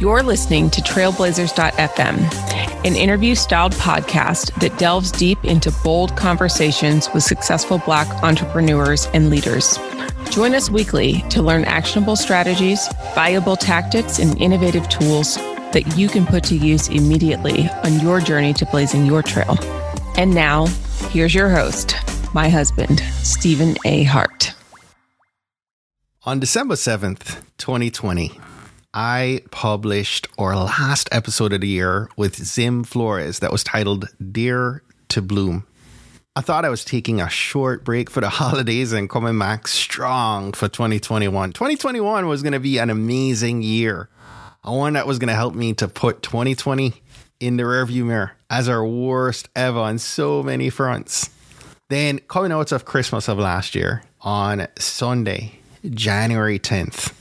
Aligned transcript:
You're 0.00 0.22
listening 0.22 0.70
to 0.70 0.80
Trailblazers.fm, 0.80 2.86
an 2.86 2.96
interview 2.96 3.34
styled 3.34 3.74
podcast 3.74 4.58
that 4.62 4.78
delves 4.78 5.12
deep 5.12 5.44
into 5.44 5.70
bold 5.84 6.16
conversations 6.16 7.10
with 7.12 7.22
successful 7.22 7.82
Black 7.84 8.08
entrepreneurs 8.22 9.08
and 9.12 9.28
leaders. 9.28 9.78
Join 10.30 10.54
us 10.54 10.70
weekly 10.70 11.20
to 11.28 11.42
learn 11.42 11.66
actionable 11.66 12.16
strategies, 12.16 12.88
viable 13.14 13.56
tactics, 13.56 14.18
and 14.18 14.40
innovative 14.40 14.88
tools 14.88 15.34
that 15.74 15.84
you 15.98 16.08
can 16.08 16.24
put 16.24 16.44
to 16.44 16.56
use 16.56 16.88
immediately 16.88 17.68
on 17.84 18.00
your 18.00 18.20
journey 18.20 18.54
to 18.54 18.64
blazing 18.64 19.04
your 19.04 19.22
trail. 19.22 19.58
And 20.16 20.34
now, 20.34 20.64
here's 21.10 21.34
your 21.34 21.50
host, 21.50 21.94
my 22.32 22.48
husband, 22.48 23.00
Stephen 23.22 23.76
A. 23.84 24.04
Hart. 24.04 24.54
On 26.24 26.40
December 26.40 26.76
7th, 26.76 27.42
2020, 27.58 28.40
I 28.92 29.42
published 29.52 30.26
our 30.36 30.56
last 30.56 31.08
episode 31.12 31.52
of 31.52 31.60
the 31.60 31.68
year 31.68 32.08
with 32.16 32.34
Zim 32.34 32.82
Flores 32.82 33.38
that 33.38 33.52
was 33.52 33.62
titled 33.62 34.08
Dear 34.32 34.82
to 35.10 35.22
Bloom. 35.22 35.64
I 36.34 36.40
thought 36.40 36.64
I 36.64 36.70
was 36.70 36.84
taking 36.84 37.20
a 37.20 37.28
short 37.28 37.84
break 37.84 38.10
for 38.10 38.20
the 38.20 38.28
holidays 38.30 38.92
and 38.92 39.08
coming 39.08 39.38
back 39.38 39.68
strong 39.68 40.52
for 40.52 40.66
2021. 40.66 41.52
2021 41.52 42.26
was 42.26 42.42
going 42.42 42.52
to 42.52 42.58
be 42.58 42.78
an 42.78 42.90
amazing 42.90 43.62
year. 43.62 44.08
A 44.64 44.74
one 44.74 44.94
that 44.94 45.06
was 45.06 45.20
going 45.20 45.28
to 45.28 45.34
help 45.34 45.54
me 45.54 45.72
to 45.74 45.86
put 45.86 46.22
2020 46.22 46.92
in 47.38 47.56
the 47.58 47.62
rearview 47.62 48.04
mirror 48.04 48.32
as 48.50 48.68
our 48.68 48.84
worst 48.84 49.48
ever 49.54 49.78
on 49.78 49.98
so 49.98 50.42
many 50.42 50.68
fronts. 50.68 51.30
Then, 51.90 52.18
coming 52.18 52.50
out 52.50 52.72
of 52.72 52.84
Christmas 52.84 53.28
of 53.28 53.38
last 53.38 53.76
year 53.76 54.02
on 54.20 54.66
Sunday, 54.78 55.60
January 55.88 56.58
10th, 56.58 57.12
I 57.12 57.19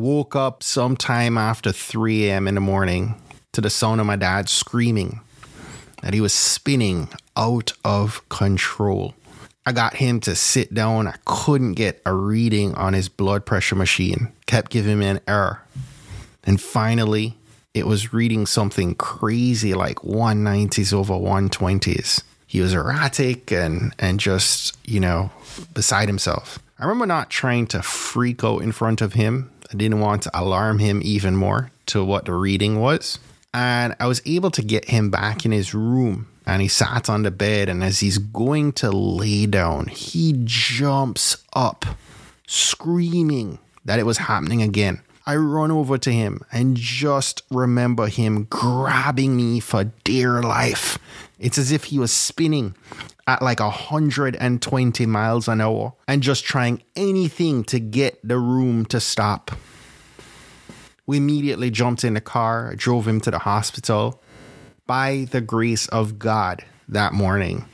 woke 0.00 0.34
up 0.34 0.62
sometime 0.62 1.36
after 1.36 1.72
3 1.72 2.28
a.m. 2.28 2.48
in 2.48 2.54
the 2.54 2.60
morning 2.60 3.20
to 3.52 3.60
the 3.60 3.70
sound 3.70 4.00
of 4.00 4.06
my 4.06 4.16
dad 4.16 4.48
screaming 4.48 5.20
that 6.02 6.14
he 6.14 6.20
was 6.20 6.32
spinning 6.32 7.08
out 7.36 7.72
of 7.84 8.26
control. 8.28 9.14
I 9.66 9.72
got 9.72 9.96
him 9.96 10.20
to 10.20 10.34
sit 10.34 10.72
down. 10.72 11.06
I 11.06 11.16
couldn't 11.26 11.74
get 11.74 12.00
a 12.06 12.14
reading 12.14 12.74
on 12.74 12.94
his 12.94 13.08
blood 13.08 13.44
pressure 13.44 13.76
machine, 13.76 14.32
kept 14.46 14.70
giving 14.70 14.98
me 14.98 15.06
an 15.06 15.20
error. 15.28 15.62
And 16.44 16.60
finally, 16.60 17.36
it 17.74 17.86
was 17.86 18.12
reading 18.12 18.46
something 18.46 18.94
crazy 18.94 19.74
like 19.74 19.98
190s 19.98 20.92
over 20.92 21.14
120s. 21.14 22.22
He 22.46 22.60
was 22.60 22.72
erratic 22.72 23.52
and, 23.52 23.94
and 23.98 24.18
just, 24.18 24.76
you 24.88 24.98
know, 24.98 25.30
beside 25.74 26.08
himself. 26.08 26.58
I 26.78 26.84
remember 26.84 27.06
not 27.06 27.28
trying 27.28 27.66
to 27.68 27.82
freak 27.82 28.42
out 28.42 28.62
in 28.62 28.72
front 28.72 29.02
of 29.02 29.12
him 29.12 29.52
I 29.72 29.76
didn't 29.76 30.00
want 30.00 30.22
to 30.22 30.30
alarm 30.38 30.78
him 30.78 31.00
even 31.04 31.36
more 31.36 31.70
to 31.86 32.04
what 32.04 32.24
the 32.24 32.34
reading 32.34 32.80
was. 32.80 33.18
And 33.54 33.94
I 34.00 34.06
was 34.06 34.22
able 34.26 34.50
to 34.52 34.62
get 34.62 34.86
him 34.86 35.10
back 35.10 35.44
in 35.44 35.52
his 35.52 35.74
room. 35.74 36.28
And 36.46 36.60
he 36.60 36.68
sat 36.68 37.08
on 37.08 37.22
the 37.22 37.30
bed. 37.30 37.68
And 37.68 37.84
as 37.84 38.00
he's 38.00 38.18
going 38.18 38.72
to 38.74 38.90
lay 38.90 39.46
down, 39.46 39.86
he 39.86 40.34
jumps 40.44 41.36
up, 41.52 41.84
screaming 42.46 43.58
that 43.84 43.98
it 43.98 44.06
was 44.06 44.18
happening 44.18 44.62
again. 44.62 45.00
I 45.26 45.36
run 45.36 45.70
over 45.70 45.98
to 45.98 46.10
him 46.10 46.40
and 46.50 46.76
just 46.76 47.42
remember 47.50 48.08
him 48.08 48.44
grabbing 48.50 49.36
me 49.36 49.60
for 49.60 49.84
dear 50.02 50.42
life. 50.42 50.98
It's 51.38 51.58
as 51.58 51.70
if 51.70 51.84
he 51.84 51.98
was 51.98 52.12
spinning 52.12 52.74
at 53.30 53.42
like 53.42 53.60
120 53.60 55.06
miles 55.06 55.46
an 55.46 55.60
hour 55.60 55.94
and 56.08 56.20
just 56.20 56.44
trying 56.44 56.82
anything 56.96 57.62
to 57.62 57.78
get 57.78 58.18
the 58.26 58.36
room 58.36 58.84
to 58.84 58.98
stop. 58.98 59.52
We 61.06 61.18
immediately 61.18 61.70
jumped 61.70 62.02
in 62.02 62.14
the 62.14 62.20
car, 62.20 62.74
drove 62.74 63.06
him 63.06 63.20
to 63.20 63.30
the 63.30 63.38
hospital. 63.38 64.20
By 64.84 65.28
the 65.30 65.40
grace 65.40 65.86
of 65.88 66.18
God, 66.18 66.64
that 66.88 67.12
morning, 67.12 67.66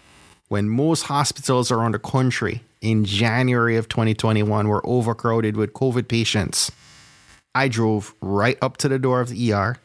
when 0.48 0.68
most 0.68 1.04
hospitals 1.04 1.70
around 1.70 1.92
the 1.92 2.00
country 2.00 2.60
in 2.82 3.06
January 3.06 3.78
of 3.78 3.88
2021 3.88 4.68
were 4.68 4.86
overcrowded 4.86 5.56
with 5.56 5.72
COVID 5.72 6.06
patients, 6.06 6.70
I 7.54 7.68
drove 7.68 8.14
right 8.20 8.58
up 8.60 8.76
to 8.78 8.90
the 8.90 8.98
door 8.98 9.22
of 9.22 9.30
the 9.30 9.54
ER 9.54 9.78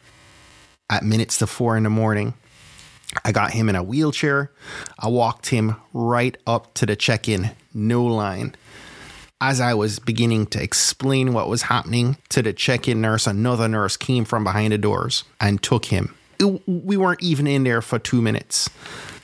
at 0.90 1.04
minutes 1.04 1.38
to 1.38 1.48
four 1.48 1.78
in 1.78 1.84
the 1.84 1.90
morning 1.90 2.34
I 3.24 3.32
got 3.32 3.52
him 3.52 3.70
in 3.70 3.76
a 3.76 3.84
wheelchair. 3.84 4.52
I 5.00 5.08
walked 5.08 5.48
him 5.48 5.76
right 5.94 6.38
up 6.48 6.74
to 6.76 6.86
the 6.86 6.96
check 6.96 7.28
in, 7.28 7.52
no 7.74 8.04
line. 8.04 8.56
As 9.40 9.60
I 9.60 9.74
was 9.74 10.00
beginning 10.00 10.46
to 10.48 10.62
explain 10.62 11.34
what 11.34 11.50
was 11.50 11.64
happening 11.64 12.18
to 12.30 12.42
the 12.42 12.54
check 12.54 12.88
in 12.88 13.02
nurse, 13.02 13.26
another 13.26 13.68
nurse 13.68 13.98
came 13.98 14.24
from 14.24 14.44
behind 14.44 14.72
the 14.72 14.78
doors 14.78 15.24
and 15.40 15.62
took 15.62 15.86
him. 15.86 16.14
We 16.40 16.98
weren't 16.98 17.24
even 17.24 17.48
in 17.48 17.64
there 17.64 17.82
for 17.82 18.00
two 18.00 18.22
minutes. 18.22 18.70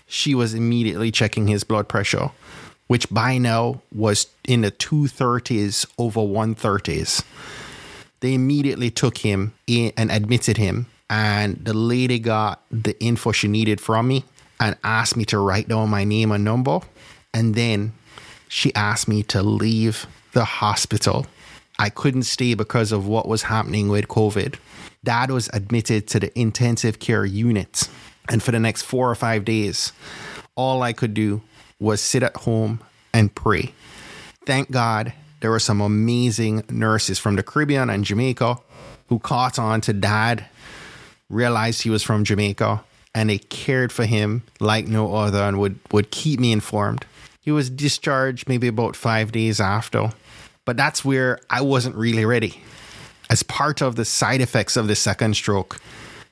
She 0.08 0.34
was 0.34 0.54
immediately 0.54 1.12
checking 1.12 1.48
his 1.48 1.64
blood 1.64 1.88
pressure, 1.88 2.32
which 2.88 3.10
by 3.10 3.38
now 3.38 3.82
was 3.94 4.28
in 4.44 4.62
the 4.62 4.72
230s 4.72 5.86
over 5.98 6.22
130s. 6.22 7.24
They 8.22 8.34
immediately 8.34 8.90
took 8.90 9.20
him 9.20 9.54
in 9.68 9.92
and 9.98 10.12
admitted 10.12 10.58
him 10.58 10.88
and 11.10 11.64
the 11.64 11.74
lady 11.74 12.20
got 12.20 12.64
the 12.70 13.00
info 13.02 13.32
she 13.32 13.48
needed 13.48 13.80
from 13.80 14.08
me 14.08 14.26
and 14.60 14.76
asked 14.84 15.16
me 15.16 15.26
to 15.26 15.40
write 15.40 15.68
down 15.68 15.90
my 15.90 16.04
name 16.04 16.32
and 16.32 16.44
number. 16.44 16.80
And 17.34 17.56
then 17.56 17.94
she 18.48 18.74
asked 18.76 19.08
me 19.08 19.24
to 19.24 19.44
leave 19.44 20.08
the 20.34 20.46
hospital. 20.46 21.26
I 21.80 21.90
couldn't 21.90 22.24
stay 22.24 22.54
because 22.56 22.92
of 22.92 23.08
what 23.08 23.28
was 23.28 23.44
happening 23.44 23.90
with 23.90 24.08
COVID. 24.08 24.56
Dad 25.04 25.32
was 25.32 25.50
admitted 25.54 26.08
to 26.08 26.20
the 26.20 26.38
intensive 26.38 27.00
care 27.00 27.26
unit. 27.26 27.88
And 28.30 28.44
for 28.44 28.52
the 28.52 28.60
next 28.60 28.82
four 28.82 29.10
or 29.10 29.16
five 29.16 29.46
days, 29.46 29.94
all 30.56 30.82
I 30.82 30.92
could 30.92 31.14
do 31.14 31.42
was 31.80 32.02
sit 32.02 32.24
at 32.24 32.36
home 32.36 32.82
and 33.14 33.34
pray. 33.34 33.74
Thank 34.46 34.72
God 34.72 35.14
there 35.40 35.52
were 35.52 35.60
some 35.60 35.82
amazing 35.82 36.64
nurses 36.70 37.20
from 37.20 37.36
the 37.36 37.44
Caribbean 37.44 37.90
and 37.90 38.04
Jamaica 38.04 38.58
who 39.08 39.20
caught 39.20 39.60
on 39.60 39.82
to 39.82 39.94
dad 39.94 40.46
realized 41.30 41.82
he 41.82 41.90
was 41.90 42.04
from 42.04 42.24
Jamaica 42.24 42.84
and 43.14 43.30
they 43.30 43.38
cared 43.38 43.92
for 43.92 44.06
him 44.06 44.44
like 44.60 44.88
no 44.88 45.16
other 45.16 45.42
and 45.42 45.60
would, 45.60 45.80
would 45.92 46.12
keep 46.12 46.40
me 46.40 46.52
informed. 46.52 47.06
He 47.42 47.52
was 47.52 47.70
discharged 47.70 48.48
maybe 48.48 48.68
about 48.68 48.96
five 48.96 49.32
days 49.32 49.60
after, 49.60 50.12
but 50.66 50.78
that's 50.78 51.04
where 51.04 51.40
I 51.50 51.62
wasn't 51.62 51.96
really 51.96 52.26
ready. 52.26 52.62
As 53.30 53.44
part 53.44 53.82
of 53.82 53.96
the 53.96 54.06
side 54.06 54.42
effects 54.42 54.78
of 54.78 54.88
the 54.88 54.96
second 54.96 55.36
stroke, 55.36 55.80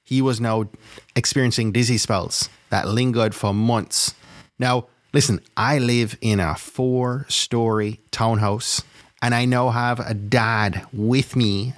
he 0.04 0.22
was 0.22 0.40
now 0.40 0.68
experiencing 1.16 1.72
dizzy 1.72 1.98
spells 1.98 2.50
that 2.70 2.88
lingered 2.88 3.34
for 3.34 3.54
months. 3.54 4.14
Now, 4.60 4.88
listen, 5.14 5.42
I 5.58 5.80
live 5.80 6.18
in 6.22 6.40
a 6.40 6.56
four 6.56 7.26
story 7.30 8.02
townhouse 8.12 8.84
and 9.22 9.34
I 9.34 9.46
now 9.46 9.70
have 9.70 10.00
a 10.00 10.14
dad 10.14 10.86
with 10.94 11.36
me 11.36 11.74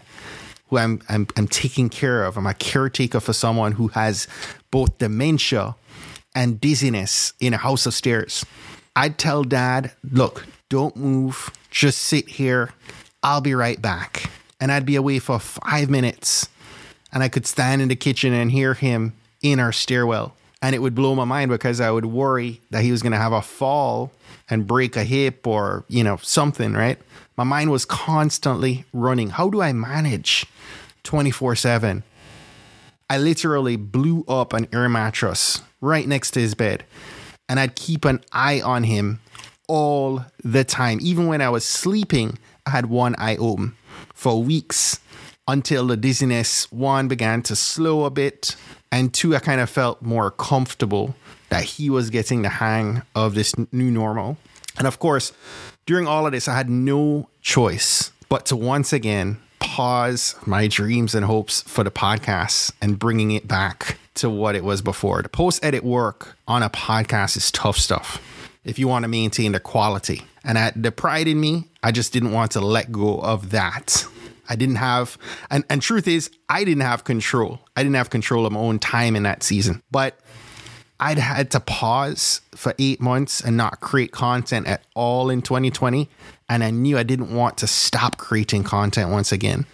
who 0.69 0.77
I'm, 0.77 1.01
I'm, 1.09 1.27
I'm 1.35 1.47
taking 1.47 1.89
care 1.89 2.23
of. 2.23 2.37
I'm 2.37 2.47
a 2.47 2.53
caretaker 2.53 3.19
for 3.19 3.33
someone 3.33 3.73
who 3.73 3.89
has 3.89 4.27
both 4.71 4.97
dementia 4.97 5.75
and 6.35 6.59
dizziness 6.61 7.33
in 7.39 7.53
a 7.53 7.57
house 7.57 7.85
of 7.85 7.93
stairs. 7.93 8.45
I'd 8.95 9.17
tell 9.17 9.43
dad, 9.43 9.91
look, 10.11 10.45
don't 10.69 10.95
move, 10.95 11.51
just 11.71 11.99
sit 11.99 12.27
here. 12.27 12.71
I'll 13.23 13.41
be 13.41 13.55
right 13.55 13.81
back. 13.81 14.29
And 14.59 14.71
I'd 14.71 14.85
be 14.85 14.95
away 14.95 15.19
for 15.19 15.39
five 15.39 15.89
minutes. 15.89 16.49
And 17.13 17.23
I 17.23 17.29
could 17.29 17.45
stand 17.45 17.81
in 17.81 17.87
the 17.87 17.95
kitchen 17.95 18.33
and 18.33 18.51
hear 18.51 18.73
him 18.73 19.13
in 19.41 19.59
our 19.59 19.71
stairwell. 19.71 20.35
And 20.61 20.73
it 20.73 20.79
would 20.79 20.95
blow 20.95 21.13
my 21.13 21.23
mind 21.23 21.51
because 21.51 21.79
I 21.79 21.91
would 21.91 22.05
worry 22.05 22.61
that 22.71 22.83
he 22.83 22.91
was 22.91 23.03
going 23.03 23.11
to 23.11 23.17
have 23.17 23.33
a 23.33 23.41
fall 23.41 24.11
and 24.49 24.65
break 24.65 24.95
a 24.95 25.03
hip 25.03 25.45
or, 25.45 25.85
you 25.87 26.03
know, 26.03 26.17
something, 26.17 26.73
right? 26.73 26.97
My 27.35 27.43
mind 27.43 27.69
was 27.69 27.85
constantly 27.85 28.85
running. 28.91 29.29
How 29.29 29.49
do 29.49 29.61
I 29.61 29.71
manage 29.71 30.47
24 31.03 31.55
7? 31.55 32.03
I 33.09 33.17
literally 33.17 33.75
blew 33.75 34.25
up 34.27 34.53
an 34.53 34.67
air 34.73 34.89
mattress 34.89 35.61
right 35.79 36.07
next 36.07 36.31
to 36.31 36.39
his 36.39 36.55
bed, 36.55 36.83
and 37.47 37.59
I'd 37.59 37.75
keep 37.75 38.03
an 38.03 38.21
eye 38.33 38.59
on 38.61 38.83
him 38.83 39.21
all 39.67 40.25
the 40.43 40.63
time. 40.63 40.99
Even 41.01 41.27
when 41.27 41.41
I 41.41 41.49
was 41.49 41.63
sleeping, 41.63 42.37
I 42.65 42.71
had 42.71 42.87
one 42.87 43.15
eye 43.17 43.37
open 43.37 43.77
for 44.13 44.41
weeks 44.41 44.99
until 45.47 45.87
the 45.87 45.95
dizziness, 45.95 46.69
one, 46.71 47.07
began 47.07 47.41
to 47.43 47.55
slow 47.55 48.03
a 48.03 48.09
bit, 48.09 48.55
and 48.91 49.13
two, 49.13 49.35
I 49.35 49.39
kind 49.39 49.61
of 49.61 49.69
felt 49.69 50.01
more 50.01 50.31
comfortable 50.31 51.15
that 51.49 51.63
he 51.63 51.89
was 51.89 52.09
getting 52.09 52.41
the 52.41 52.49
hang 52.49 53.01
of 53.15 53.35
this 53.35 53.53
new 53.71 53.91
normal. 53.91 54.37
And 54.77 54.87
of 54.87 54.99
course, 54.99 55.33
during 55.85 56.07
all 56.07 56.25
of 56.25 56.31
this, 56.31 56.47
I 56.47 56.55
had 56.55 56.69
no 56.69 57.29
choice 57.41 58.11
but 58.29 58.45
to 58.47 58.55
once 58.55 58.93
again 58.93 59.39
pause 59.59 60.35
my 60.45 60.67
dreams 60.67 61.15
and 61.15 61.25
hopes 61.25 61.61
for 61.63 61.83
the 61.83 61.91
podcast 61.91 62.71
and 62.81 62.99
bringing 62.99 63.31
it 63.31 63.47
back 63.47 63.97
to 64.15 64.29
what 64.29 64.55
it 64.55 64.63
was 64.63 64.81
before. 64.81 65.21
The 65.21 65.29
post 65.29 65.63
edit 65.63 65.83
work 65.83 66.35
on 66.47 66.63
a 66.63 66.69
podcast 66.69 67.37
is 67.37 67.51
tough 67.51 67.77
stuff 67.77 68.21
if 68.63 68.77
you 68.77 68.87
want 68.87 69.03
to 69.03 69.07
maintain 69.07 69.53
the 69.53 69.59
quality. 69.59 70.23
And 70.43 70.57
at 70.57 70.81
the 70.81 70.91
pride 70.91 71.27
in 71.27 71.39
me, 71.39 71.65
I 71.81 71.91
just 71.91 72.13
didn't 72.13 72.31
want 72.31 72.51
to 72.51 72.61
let 72.61 72.91
go 72.91 73.19
of 73.19 73.51
that. 73.51 74.05
I 74.49 74.55
didn't 74.55 74.75
have, 74.75 75.17
and, 75.49 75.63
and 75.69 75.81
truth 75.81 76.07
is, 76.07 76.29
I 76.49 76.63
didn't 76.63 76.83
have 76.83 77.03
control. 77.03 77.59
I 77.75 77.83
didn't 77.83 77.95
have 77.95 78.09
control 78.09 78.45
of 78.45 78.53
my 78.53 78.59
own 78.59 78.79
time 78.79 79.15
in 79.15 79.23
that 79.23 79.43
season. 79.43 79.83
But 79.91 80.19
I'd 80.99 81.19
had 81.19 81.51
to 81.51 81.59
pause 81.59 82.41
for 82.55 82.73
eight 82.79 82.99
months 82.99 83.41
and 83.41 83.55
not 83.55 83.81
create 83.81 84.11
content 84.11 84.67
at 84.67 84.83
all 84.95 85.29
in 85.29 85.41
2020. 85.41 86.09
And 86.49 86.63
I 86.63 86.71
knew 86.71 86.97
I 86.97 87.03
didn't 87.03 87.35
want 87.35 87.57
to 87.57 87.67
stop 87.67 88.17
creating 88.17 88.63
content 88.63 89.11
once 89.11 89.31
again. 89.31 89.65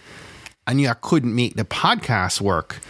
I 0.66 0.74
knew 0.74 0.88
I 0.88 0.94
couldn't 0.94 1.34
make 1.34 1.56
the 1.56 1.64
podcast 1.64 2.40
work, 2.40 2.80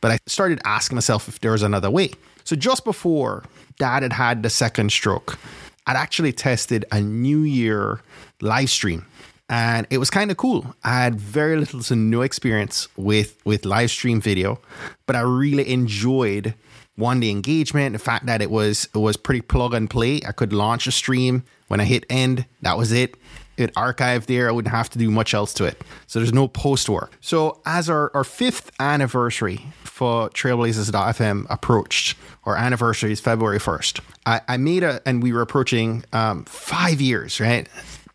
but 0.00 0.10
I 0.10 0.18
started 0.26 0.60
asking 0.64 0.96
myself 0.96 1.28
if 1.28 1.40
there 1.40 1.52
was 1.52 1.62
another 1.62 1.90
way. 1.90 2.10
So 2.44 2.56
just 2.56 2.84
before 2.84 3.44
dad 3.78 4.02
had 4.02 4.12
had 4.12 4.42
the 4.42 4.50
second 4.50 4.90
stroke, 4.90 5.38
I'd 5.86 5.96
actually 5.96 6.32
tested 6.32 6.84
a 6.90 7.00
New 7.00 7.40
Year 7.40 8.00
live 8.40 8.70
stream 8.70 9.06
and 9.48 9.86
it 9.90 9.98
was 9.98 10.10
kind 10.10 10.30
of 10.30 10.36
cool. 10.36 10.74
I 10.82 11.02
had 11.02 11.20
very 11.20 11.56
little 11.56 11.82
to 11.82 11.96
no 11.96 12.22
experience 12.22 12.88
with 12.96 13.36
with 13.44 13.64
live 13.64 13.90
stream 13.90 14.20
video, 14.20 14.60
but 15.06 15.16
I 15.16 15.20
really 15.20 15.70
enjoyed 15.70 16.54
one 16.96 17.20
the 17.20 17.30
engagement, 17.30 17.92
the 17.92 17.98
fact 17.98 18.26
that 18.26 18.42
it 18.42 18.50
was 18.50 18.88
it 18.94 18.98
was 18.98 19.16
pretty 19.16 19.42
plug 19.42 19.74
and 19.74 19.88
play. 19.88 20.20
I 20.26 20.32
could 20.32 20.52
launch 20.52 20.86
a 20.86 20.92
stream 20.92 21.44
when 21.68 21.80
I 21.80 21.84
hit 21.84 22.06
end, 22.08 22.46
that 22.62 22.78
was 22.78 22.92
it. 22.92 23.16
It 23.56 23.74
archived 23.74 24.26
there. 24.26 24.48
I 24.48 24.52
wouldn't 24.52 24.74
have 24.74 24.90
to 24.90 24.98
do 24.98 25.10
much 25.10 25.32
else 25.32 25.54
to 25.54 25.64
it. 25.64 25.80
So 26.06 26.18
there's 26.18 26.32
no 26.32 26.46
post 26.46 26.88
work. 26.88 27.12
So 27.20 27.60
as 27.64 27.88
our, 27.88 28.10
our 28.14 28.24
fifth 28.24 28.70
anniversary 28.78 29.64
for 29.82 30.28
Trailblazers.fm 30.30 31.46
approached, 31.48 32.18
our 32.44 32.54
anniversary 32.54 33.12
is 33.12 33.20
February 33.20 33.58
1st. 33.58 34.00
I, 34.26 34.40
I 34.46 34.56
made 34.58 34.82
a, 34.82 35.00
and 35.06 35.22
we 35.22 35.32
were 35.32 35.40
approaching 35.40 36.04
um, 36.12 36.44
five 36.44 37.00
years, 37.00 37.40
right? 37.40 37.66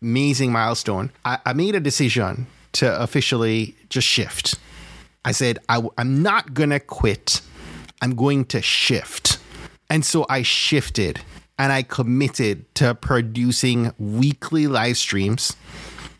Amazing 0.02 0.52
milestone. 0.52 1.12
I, 1.24 1.38
I 1.46 1.52
made 1.52 1.74
a 1.74 1.80
decision 1.80 2.46
to 2.72 3.00
officially 3.00 3.76
just 3.88 4.06
shift. 4.06 4.56
I 5.24 5.32
said, 5.32 5.58
I, 5.68 5.82
I'm 5.96 6.22
not 6.22 6.54
going 6.54 6.70
to 6.70 6.80
quit. 6.80 7.40
I'm 8.00 8.16
going 8.16 8.44
to 8.46 8.60
shift. 8.60 9.38
And 9.88 10.04
so 10.04 10.26
I 10.28 10.42
shifted 10.42 11.20
and 11.58 11.72
I 11.72 11.82
committed 11.82 12.74
to 12.76 12.94
producing 12.94 13.92
weekly 13.98 14.66
live 14.66 14.96
streams. 14.96 15.54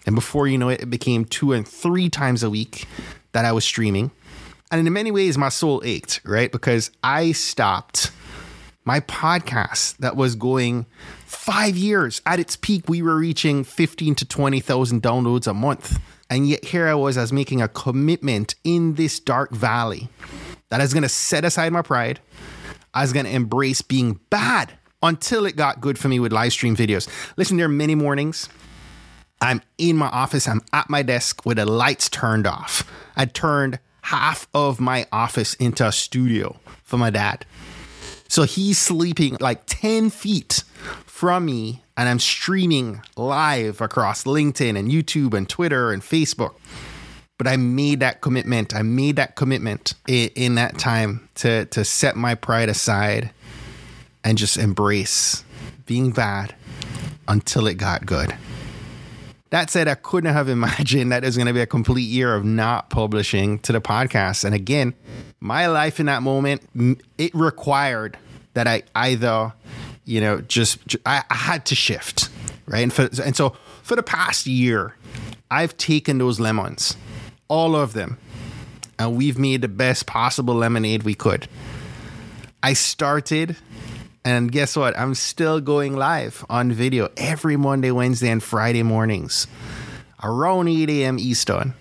And 0.06 0.14
before 0.14 0.46
you 0.46 0.58
know 0.58 0.69
it, 0.69 0.82
it 0.82 0.90
became 0.90 1.25
two 1.25 1.52
and 1.52 1.67
three 1.67 2.08
times 2.08 2.43
a 2.43 2.50
week 2.50 2.87
that 3.32 3.44
I 3.44 3.52
was 3.52 3.64
streaming. 3.64 4.11
And 4.70 4.87
in 4.87 4.93
many 4.93 5.11
ways, 5.11 5.37
my 5.37 5.49
soul 5.49 5.82
ached, 5.85 6.20
right? 6.25 6.52
Because 6.52 6.90
I 7.02 7.32
stopped 7.32 8.12
my 8.85 9.00
podcast 9.00 9.96
that 9.99 10.17
was 10.17 10.35
going 10.35 10.87
five 11.42 11.76
years. 11.76 12.22
At 12.24 12.38
its 12.38 12.54
peak, 12.54 12.88
we 12.88 13.02
were 13.02 13.16
reaching 13.16 13.64
15 13.64 14.14
to 14.14 14.24
20,000 14.24 15.02
downloads 15.02 15.48
a 15.48 15.52
month. 15.52 15.98
And 16.30 16.48
yet 16.48 16.64
here 16.64 16.86
I 16.86 16.94
was, 16.94 17.18
as 17.18 17.32
making 17.32 17.60
a 17.60 17.66
commitment 17.66 18.54
in 18.62 18.94
this 18.94 19.18
dark 19.18 19.50
valley 19.50 20.08
that 20.68 20.80
I 20.80 20.84
was 20.84 20.94
going 20.94 21.02
to 21.02 21.08
set 21.08 21.44
aside 21.44 21.72
my 21.72 21.82
pride. 21.82 22.20
I 22.94 23.02
was 23.02 23.12
going 23.12 23.26
to 23.26 23.32
embrace 23.32 23.82
being 23.82 24.20
bad 24.30 24.72
until 25.02 25.44
it 25.44 25.56
got 25.56 25.80
good 25.80 25.98
for 25.98 26.06
me 26.06 26.20
with 26.20 26.32
live 26.32 26.52
stream 26.52 26.76
videos. 26.76 27.08
Listen, 27.36 27.56
there 27.56 27.66
are 27.66 27.68
many 27.68 27.96
mornings 27.96 28.48
I'm 29.40 29.62
in 29.78 29.96
my 29.96 30.06
office, 30.06 30.46
I'm 30.46 30.62
at 30.72 30.88
my 30.88 31.02
desk 31.02 31.44
with 31.44 31.56
the 31.56 31.66
lights 31.66 32.08
turned 32.08 32.46
off. 32.46 32.88
I 33.16 33.24
turned 33.24 33.80
half 34.02 34.46
of 34.54 34.78
my 34.78 35.06
office 35.10 35.54
into 35.54 35.84
a 35.84 35.90
studio 35.90 36.60
for 36.84 36.98
my 36.98 37.10
dad. 37.10 37.44
So 38.28 38.44
he's 38.44 38.78
sleeping 38.78 39.38
like 39.40 39.62
10 39.66 40.10
feet 40.10 40.62
from 41.22 41.44
me, 41.44 41.80
and 41.96 42.08
I'm 42.08 42.19
streaming 42.19 43.00
live 43.16 43.80
across 43.80 44.24
LinkedIn 44.24 44.76
and 44.76 44.90
YouTube 44.90 45.34
and 45.34 45.48
Twitter 45.48 45.92
and 45.92 46.02
Facebook. 46.02 46.56
But 47.38 47.46
I 47.46 47.56
made 47.56 48.00
that 48.00 48.22
commitment. 48.22 48.74
I 48.74 48.82
made 48.82 49.14
that 49.14 49.36
commitment 49.36 49.94
in, 50.08 50.30
in 50.34 50.54
that 50.56 50.78
time 50.78 51.28
to, 51.36 51.66
to 51.66 51.84
set 51.84 52.16
my 52.16 52.34
pride 52.34 52.69
aside 52.69 53.30
and 54.24 54.36
just 54.36 54.56
embrace 54.56 55.44
being 55.86 56.10
bad 56.10 56.56
until 57.28 57.68
it 57.68 57.75
got 57.75 58.04
good. 58.04 58.36
That 59.50 59.70
said, 59.70 59.86
I 59.86 59.94
couldn't 59.94 60.34
have 60.34 60.48
imagined 60.48 61.12
that 61.12 61.22
was 61.22 61.36
going 61.36 61.46
to 61.46 61.52
be 61.52 61.60
a 61.60 61.66
complete 61.66 62.08
year 62.08 62.34
of 62.34 62.44
not 62.44 62.90
publishing 62.90 63.60
to 63.60 63.70
the 63.70 63.80
podcast. 63.80 64.44
And 64.44 64.56
again, 64.56 64.92
my 65.38 65.68
life 65.68 66.00
in 66.00 66.06
that 66.06 66.25
moment, 66.25 66.62
it 67.16 67.32
required 67.32 68.18
that 68.54 68.66
I 68.66 68.82
either, 68.96 69.52
you 70.04 70.20
know, 70.20 70.40
just, 70.40 70.96
I, 71.06 71.22
I 71.31 71.34
had 71.34 71.66
to 71.66 71.75
shift, 71.75 72.28
right? 72.66 72.82
And, 72.82 72.93
for, 72.93 73.08
and 73.22 73.37
so 73.37 73.56
for 73.82 73.96
the 73.96 74.02
past 74.02 74.46
year, 74.46 74.96
I've 75.50 75.76
taken 75.76 76.19
those 76.19 76.40
lemons, 76.40 76.96
all 77.49 77.76
of 77.76 77.93
them, 77.93 78.19
and 78.99 79.16
we've 79.16 79.38
made 79.38 79.62
the 79.62 79.69
best 79.69 80.06
possible 80.06 80.54
lemonade 80.54 81.02
we 81.02 81.14
could. 81.14 81.49
I 82.62 82.75
started 82.75 83.56
and 84.25 84.52
guess 84.52 84.76
what? 84.76 84.96
I'm 84.96 85.14
still 85.14 85.60
going 85.60 85.96
live 85.96 86.44
on 86.49 86.70
video 86.70 87.10
every 87.16 87.56
Monday, 87.56 87.90
Wednesday, 87.90 88.31
and 88.31 88.43
Friday 88.43 88.84
mornings 88.84 89.49
around 90.22 90.69
8 90.69 90.88
a.m. 90.90 91.19
Eastern. 91.19 91.75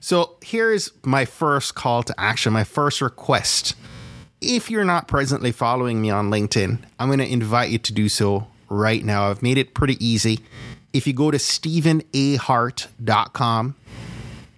So 0.00 0.36
here's 0.40 0.90
my 1.04 1.26
first 1.26 1.74
call 1.74 2.02
to 2.04 2.14
action, 2.18 2.52
my 2.54 2.64
first 2.64 3.02
request. 3.02 3.74
If 4.44 4.72
you're 4.72 4.84
not 4.84 5.06
presently 5.06 5.52
following 5.52 6.02
me 6.02 6.10
on 6.10 6.28
LinkedIn, 6.28 6.78
I'm 6.98 7.08
going 7.08 7.20
to 7.20 7.32
invite 7.32 7.70
you 7.70 7.78
to 7.78 7.92
do 7.92 8.08
so 8.08 8.48
right 8.68 9.04
now. 9.04 9.30
I've 9.30 9.40
made 9.40 9.56
it 9.56 9.72
pretty 9.72 10.04
easy. 10.04 10.40
If 10.92 11.06
you 11.06 11.12
go 11.12 11.30
to 11.30 11.38
StephenAHart.com, 11.38 13.76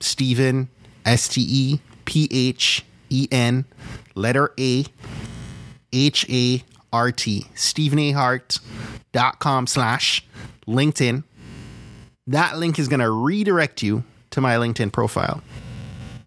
Stephen, 0.00 0.70
S 1.04 1.28
T 1.28 1.44
E 1.46 1.80
P 2.06 2.28
H 2.30 2.82
E 3.10 3.28
N, 3.30 3.66
letter 4.14 4.54
A, 4.58 4.86
H 5.92 6.24
A 6.30 6.64
RT, 6.96 7.44
StephenAHart.com 7.54 9.66
slash 9.66 10.26
LinkedIn. 10.66 11.24
That 12.26 12.56
link 12.56 12.78
is 12.78 12.88
going 12.88 13.00
to 13.00 13.10
redirect 13.10 13.82
you 13.82 14.02
to 14.30 14.40
my 14.40 14.54
LinkedIn 14.54 14.92
profile. 14.92 15.42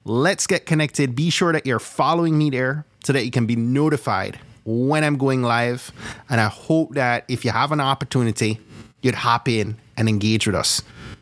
Let's 0.06 0.46
get 0.46 0.68
connected. 0.68 1.16
Be 1.16 1.32
sure 1.32 1.52
that 1.54 1.66
you're 1.66 1.80
following 1.80 2.38
me 2.38 2.52
there 2.52 2.86
so 3.08 3.14
that 3.14 3.24
you 3.24 3.32
can 3.32 3.46
be 3.46 3.56
notified 3.56 4.38
when 4.66 5.02
I'm 5.02 5.18
going 5.18 5.42
live. 5.42 5.94
And 6.30 6.42
I 6.42 6.48
hope 6.48 6.96
that 6.96 7.24
if 7.30 7.46
you 7.46 7.52
have 7.52 7.72
an 7.72 7.80
opportunity, 7.80 8.60
you'd 9.02 9.16
hop 9.16 9.48
in 9.48 9.78
and 9.96 10.10
engage 10.10 10.46
with 10.46 10.58
us. 10.58 10.82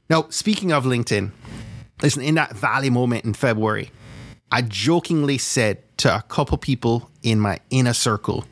Now, 0.10 0.26
speaking 0.30 0.72
of 0.72 0.86
LinkedIn, 0.86 1.30
listen, 2.02 2.24
in 2.24 2.34
that 2.36 2.54
valley 2.58 2.90
moment 2.90 3.24
in 3.24 3.36
February, 3.36 3.92
I 4.52 4.64
jokingly 4.64 5.38
said 5.38 5.78
to 5.98 6.16
a 6.16 6.24
couple 6.24 6.58
people 6.58 7.12
in 7.22 7.40
my 7.40 7.60
inner 7.70 7.94
circle, 7.94 8.46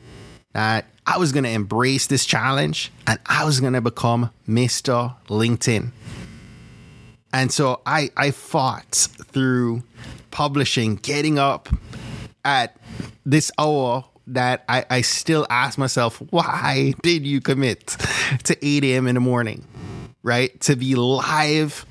that 0.52 0.86
I 1.04 1.18
was 1.18 1.32
going 1.32 1.42
to 1.42 1.50
embrace 1.50 2.06
this 2.06 2.24
challenge 2.24 2.92
and 3.04 3.18
I 3.26 3.44
was 3.44 3.58
going 3.58 3.72
to 3.72 3.80
become 3.80 4.30
Mr. 4.48 5.12
LinkedIn. 5.26 5.90
And 7.32 7.50
so 7.50 7.80
I, 7.84 8.10
I 8.16 8.30
fought 8.30 9.08
through 9.32 9.82
publishing, 10.30 10.94
getting 10.94 11.40
up 11.40 11.68
at 12.44 12.76
this 13.24 13.50
hour 13.58 14.04
that 14.26 14.64
I, 14.68 14.84
I 14.90 15.00
still 15.02 15.46
ask 15.50 15.78
myself, 15.78 16.22
why 16.30 16.94
did 17.02 17.26
you 17.26 17.40
commit 17.40 17.96
to 18.44 18.56
8 18.66 18.84
a.m. 18.84 19.06
in 19.06 19.14
the 19.14 19.20
morning? 19.20 19.66
Right? 20.22 20.58
To 20.62 20.76
be 20.76 20.94
live 20.94 21.84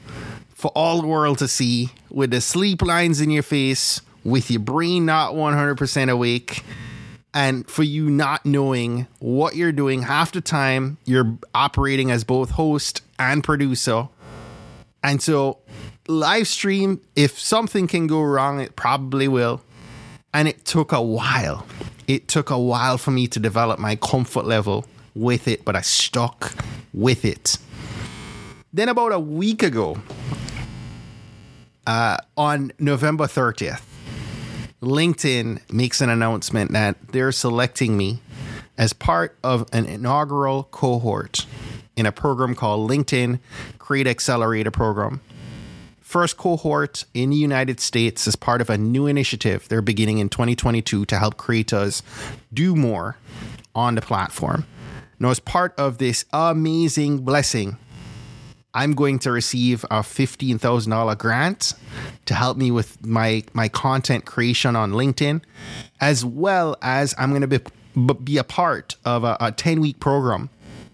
for 0.50 0.72
all 0.76 1.02
the 1.02 1.08
world 1.08 1.40
to 1.40 1.48
see 1.48 1.90
with 2.10 2.32
the 2.32 2.42
sleep 2.42 2.82
lines 2.82 3.22
in 3.22 3.30
your 3.30 3.44
face, 3.44 4.02
with 4.24 4.50
your 4.50 4.62
brain 4.62 5.06
not 5.06 5.34
100% 5.34 6.10
awake 6.10 6.64
and 7.34 7.70
for 7.70 7.84
you 7.84 8.10
not 8.10 8.46
knowing 8.46 9.08
what 9.20 9.56
you're 9.56 9.72
doing 9.72 10.04
half 10.04 10.32
the 10.32 10.42
time 10.42 10.98
you're 11.06 11.38
operating 11.54 12.12
as 12.12 12.24
both 12.24 12.52
host 12.52 13.02
and 13.18 13.44
producer 13.44 14.08
and 15.04 15.22
so 15.22 15.58
live 16.08 16.48
stream 16.48 17.02
if 17.16 17.40
something 17.40 17.88
can 17.88 18.08
go 18.08 18.22
wrong 18.22 18.60
it 18.60 18.76
probably 18.76 19.28
will 19.28 19.62
and 20.34 20.48
it 20.48 20.66
took 20.66 20.92
a 20.92 21.02
while 21.02 21.66
it 22.08 22.28
took 22.28 22.50
a 22.50 22.60
while 22.60 22.98
for 22.98 23.12
me 23.12 23.28
to 23.28 23.40
develop 23.40 23.80
my 23.80 23.96
comfort 23.96 24.46
level 24.46 24.86
with 25.16 25.48
it 25.48 25.64
but 25.66 25.76
i 25.76 25.82
stuck 25.82 26.54
with 26.94 27.26
it 27.26 27.58
then 28.74 28.90
about 28.90 29.12
a 29.12 29.20
week 29.20 29.64
ago 29.64 29.98
uh, 31.86 32.18
on 32.38 32.72
november 32.80 33.26
30th 33.26 33.84
LinkedIn 34.84 35.62
makes 35.72 36.02
an 36.02 36.10
announcement 36.10 36.74
that 36.74 36.98
they're 37.14 37.32
selecting 37.32 37.96
me 37.96 38.20
as 38.78 38.92
part 38.92 39.38
of 39.44 39.68
an 39.72 39.86
inaugural 39.86 40.64
cohort 40.72 41.46
in 41.96 42.06
a 42.06 42.12
program 42.12 42.56
called 42.56 42.90
LinkedIn 42.90 43.40
Creator 43.78 44.10
Accelerator 44.10 44.72
Program. 44.72 45.22
First 46.14 46.38
cohort 46.38 47.06
in 47.16 47.32
the 47.32 47.36
United 47.36 47.80
States 47.80 48.28
as 48.28 48.36
part 48.36 48.62
of 48.62 48.70
a 48.70 48.78
new 48.78 49.08
initiative 49.08 49.68
they're 49.68 49.82
beginning 49.82 50.20
in 50.20 50.30
2022 50.30 51.06
to 51.06 51.18
help 51.18 51.38
creators 51.38 52.04
do 52.54 52.76
more 52.76 53.18
on 53.74 53.96
the 53.96 54.02
platform. 54.02 54.68
Now, 55.18 55.32
as 55.32 55.40
part 55.40 55.74
of 55.76 55.98
this 55.98 56.26
amazing 56.32 57.26
blessing, 57.26 57.78
I'm 58.76 58.94
going 58.94 59.18
to 59.26 59.32
receive 59.32 59.86
a 59.86 60.02
$15,000 60.02 61.18
grant 61.18 61.74
to 62.26 62.36
help 62.36 62.58
me 62.58 62.70
with 62.70 63.04
my, 63.04 63.44
my 63.54 63.68
content 63.68 64.26
creation 64.26 64.76
on 64.76 64.92
LinkedIn, 64.92 65.42
as 66.00 66.24
well 66.24 66.78
as 66.84 67.16
I'm 67.18 67.32
going 67.32 67.42
to 67.42 67.60
be, 67.60 68.14
be 68.24 68.38
a 68.38 68.44
part 68.44 68.98
of 69.04 69.24
a, 69.24 69.36
a 69.40 69.52
10 69.52 69.82
week 69.82 70.00
program 70.00 70.52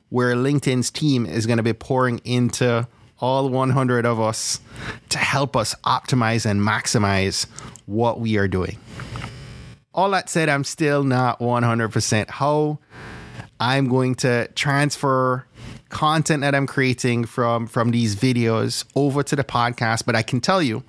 where 0.07 0.33
LinkedIn's 0.35 0.89
team 0.89 1.25
is 1.25 1.45
going 1.45 1.57
to 1.57 1.63
be 1.63 1.73
pouring 1.73 2.19
into 2.23 2.87
all 3.19 3.49
100 3.49 4.05
of 4.05 4.19
us 4.19 4.59
to 5.09 5.17
help 5.17 5.55
us 5.55 5.75
optimize 5.83 6.45
and 6.45 6.61
maximize 6.61 7.45
what 7.85 8.19
we 8.19 8.37
are 8.37 8.47
doing. 8.47 8.77
All 9.93 10.11
that 10.11 10.29
said, 10.29 10.49
I'm 10.49 10.63
still 10.63 11.03
not 11.03 11.39
100% 11.39 12.29
how 12.29 12.79
I'm 13.59 13.89
going 13.89 14.15
to 14.15 14.47
transfer 14.55 15.45
content 15.89 16.41
that 16.41 16.55
I'm 16.55 16.67
creating 16.67 17.25
from 17.25 17.67
from 17.67 17.91
these 17.91 18.15
videos 18.15 18.85
over 18.95 19.23
to 19.23 19.35
the 19.35 19.43
podcast, 19.43 20.05
but 20.05 20.15
I 20.15 20.21
can 20.21 20.39
tell 20.39 20.61
you 20.61 20.83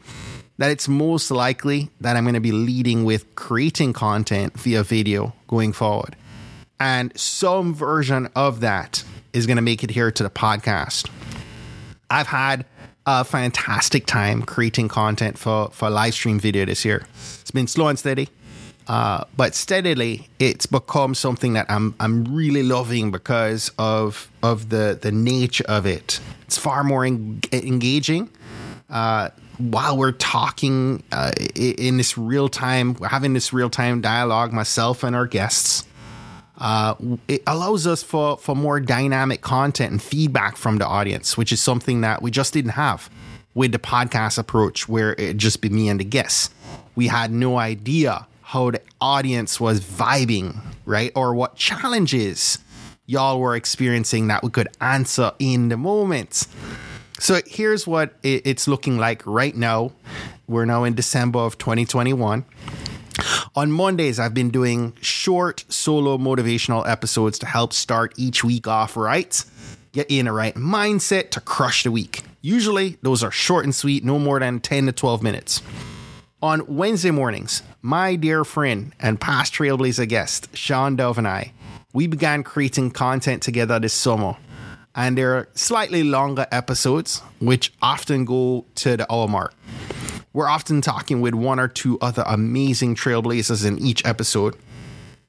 that 0.59 0.71
it's 0.71 0.89
most 0.89 1.31
likely 1.31 1.91
that 2.01 2.17
I'm 2.17 2.25
going 2.25 2.35
to 2.35 2.41
be 2.41 2.53
leading 2.53 3.05
with 3.05 3.35
creating 3.35 3.95
content 3.95 4.59
via 4.59 4.83
video 4.83 5.35
going 5.49 5.73
forward. 5.73 6.17
And 6.79 7.19
some 7.19 7.75
version 7.75 8.29
of 8.37 8.61
that 8.61 9.03
is 9.33 9.47
going 9.47 9.57
to 9.57 9.63
make 9.63 9.83
it 9.83 9.91
here 9.91 10.11
to 10.11 10.23
the 10.23 10.31
podcast. 10.31 11.09
I've 12.11 12.27
had 12.27 12.67
a 13.07 13.25
fantastic 13.25 14.07
time 14.07 14.43
creating 14.43 14.89
content 14.89 15.39
for, 15.39 15.71
for 15.71 15.89
live 15.89 16.15
stream 16.15 16.39
video 16.39 16.65
this 16.65 16.85
year. 16.85 17.07
It's 17.41 17.51
been 17.51 17.67
slow 17.67 17.89
and 17.89 17.99
steady. 17.99 18.29
Uh, 18.89 19.25
but 19.37 19.55
steadily, 19.55 20.29
it's 20.41 20.67
become 20.67 21.15
something 21.15 21.53
that 21.53 21.67
I'm 21.71 21.95
I'm 22.01 22.25
really 22.25 22.65
loving 22.65 23.13
because 23.13 23.71
of 23.79 24.29
of 24.43 24.71
the 24.71 24.99
the 25.01 25.13
nature 25.13 25.65
of 25.69 25.87
it. 25.87 26.19
It's 26.47 26.59
far 26.59 26.83
more 26.83 27.05
en- 27.05 27.41
engaging. 27.53 28.31
Uh, 28.89 29.29
while 29.59 29.97
we're 29.97 30.11
talking 30.11 31.05
uh, 31.13 31.31
in 31.55 31.99
this 31.99 32.19
real 32.19 32.49
time, 32.49 32.95
we're 32.95 33.09
having 33.09 33.33
this 33.33 33.53
real 33.53 33.71
time 33.71 34.01
dialogue, 34.01 34.53
myself 34.53 35.05
and 35.05 35.15
our 35.15 35.27
guests. 35.27 35.85
Uh, 36.61 36.95
it 37.27 37.43
allows 37.47 37.87
us 37.87 38.03
for, 38.03 38.37
for 38.37 38.55
more 38.55 38.81
dynamic 38.81 39.41
content 39.41 39.91
and 39.93 40.03
feedback 40.03 40.57
from 40.57 40.79
the 40.79 40.87
audience, 40.87 41.37
which 41.37 41.53
is 41.53 41.61
something 41.61 42.03
that 42.03 42.21
we 42.21 42.31
just 42.31 42.53
didn't 42.53 42.73
have 42.73 43.09
with 43.55 43.73
the 43.73 43.79
podcast 43.79 44.39
approach, 44.39 44.89
where 44.89 45.15
it 45.19 45.39
just 45.39 45.61
be 45.61 45.71
me 45.71 45.89
and 45.89 45.99
the 45.99 46.05
guests. 46.05 46.51
We 46.95 47.09
had 47.09 47.33
no 47.33 47.59
idea 47.59 48.27
how 48.43 48.73
the 48.73 48.83
audience 49.01 49.59
was 49.59 49.81
vibing, 49.81 50.61
right? 50.85 51.13
Or 51.15 51.35
what 51.35 51.57
challenges 51.57 52.59
y'all 53.07 53.41
were 53.41 53.57
experiencing 53.57 54.29
that 54.29 54.43
we 54.43 54.51
could 54.51 54.69
answer 54.81 55.33
in 55.39 55.69
the 55.69 55.77
moment. 55.77 56.47
So 57.19 57.41
here's 57.47 57.87
what 57.87 58.15
it's 58.23 58.69
looking 58.69 58.99
like 58.99 59.23
right 59.27 59.57
now. 59.57 59.93
We're 60.47 60.65
now 60.65 60.85
in 60.85 60.95
December 60.95 61.39
of 61.41 61.59
2021. 61.59 62.45
On 63.57 63.73
Mondays, 63.73 64.21
I've 64.21 64.33
been 64.33 64.51
doing 64.51 64.93
short 65.01 65.65
solo 65.69 66.17
motivational 66.17 66.89
episodes 66.89 67.37
to 67.41 67.47
help 67.47 67.73
start 67.73 68.15
each 68.17 68.45
week 68.45 68.69
off 68.69 68.97
right, 68.97 69.45
get 69.91 70.09
you 70.09 70.21
in 70.21 70.29
a 70.29 70.33
right 70.33 70.55
mindset 70.55 71.31
to 71.31 71.41
crush 71.41 71.83
the 71.83 71.91
week. 71.91 72.23
Usually, 72.43 72.97
those 73.03 73.25
are 73.25 73.33
short 73.33 73.65
and 73.65 73.75
sweet, 73.75 74.05
no 74.05 74.21
more 74.21 74.39
than 74.39 74.61
10 74.61 74.87
to 74.87 74.93
12 74.93 75.25
minutes. 75.25 75.63
On 76.41 76.65
Wednesday 76.69 77.11
mornings, 77.11 77.65
my 77.83 78.15
dear 78.15 78.45
friend 78.45 78.95
and 79.01 79.21
past 79.21 79.53
Trailblazer 79.53 80.09
guest, 80.09 80.49
Sean 80.57 80.95
Dove, 80.95 81.19
and 81.19 81.27
I, 81.27 81.53
we 81.93 82.07
began 82.07 82.45
creating 82.45 82.93
content 82.93 83.43
together 83.43 83.81
this 83.81 83.93
summer. 83.93 84.37
And 84.95 85.19
there 85.19 85.35
are 85.35 85.49
slightly 85.55 86.05
longer 86.05 86.47
episodes, 86.53 87.21
which 87.41 87.73
often 87.83 88.25
go 88.25 88.65
to 88.77 88.97
the 88.97 89.13
hour 89.13 89.27
mark. 89.27 89.55
We're 90.33 90.49
often 90.49 90.81
talking 90.81 91.21
with 91.21 91.35
one 91.35 91.59
or 91.59 91.69
two 91.69 91.99
other 92.01 92.23
amazing 92.27 92.95
trailblazers 92.95 93.67
in 93.67 93.79
each 93.79 94.05
episode. 94.05 94.57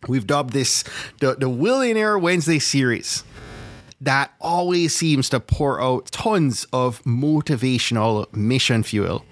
We've 0.07 0.27
dubbed 0.27 0.53
this 0.53 0.83
the, 1.19 1.35
the 1.35 1.49
Willionaire 1.49 2.19
Wednesday 2.19 2.59
series 2.59 3.23
that 3.99 4.33
always 4.41 4.95
seems 4.95 5.29
to 5.29 5.39
pour 5.39 5.81
out 5.81 6.07
tons 6.07 6.65
of 6.73 7.03
motivational 7.03 8.31
mission 8.35 8.81
fuel 8.83 9.25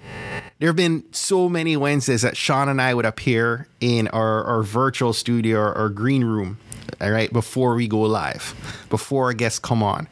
there 0.60 0.68
have 0.68 0.76
been 0.76 1.04
so 1.10 1.48
many 1.48 1.74
Wednesdays 1.74 2.20
that 2.20 2.36
Sean 2.36 2.68
and 2.68 2.82
I 2.82 2.92
would 2.92 3.06
appear 3.06 3.66
in 3.80 4.08
our, 4.08 4.44
our 4.44 4.62
virtual 4.62 5.14
studio 5.14 5.58
or, 5.58 5.76
or 5.76 5.88
green 5.88 6.22
room, 6.22 6.58
all 7.00 7.10
right, 7.10 7.32
before 7.32 7.74
we 7.74 7.88
go 7.88 8.00
live, 8.00 8.54
before 8.90 9.24
our 9.24 9.32
guests 9.32 9.58
come 9.58 9.82
on. 9.82 10.06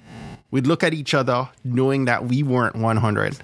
We'd 0.51 0.67
look 0.67 0.83
at 0.83 0.95
each 0.95 1.13
other 1.13 1.51
knowing 1.65 2.07
that 2.07 2.25
we 2.25 2.43
weren't 2.43 2.77
100 2.77 3.37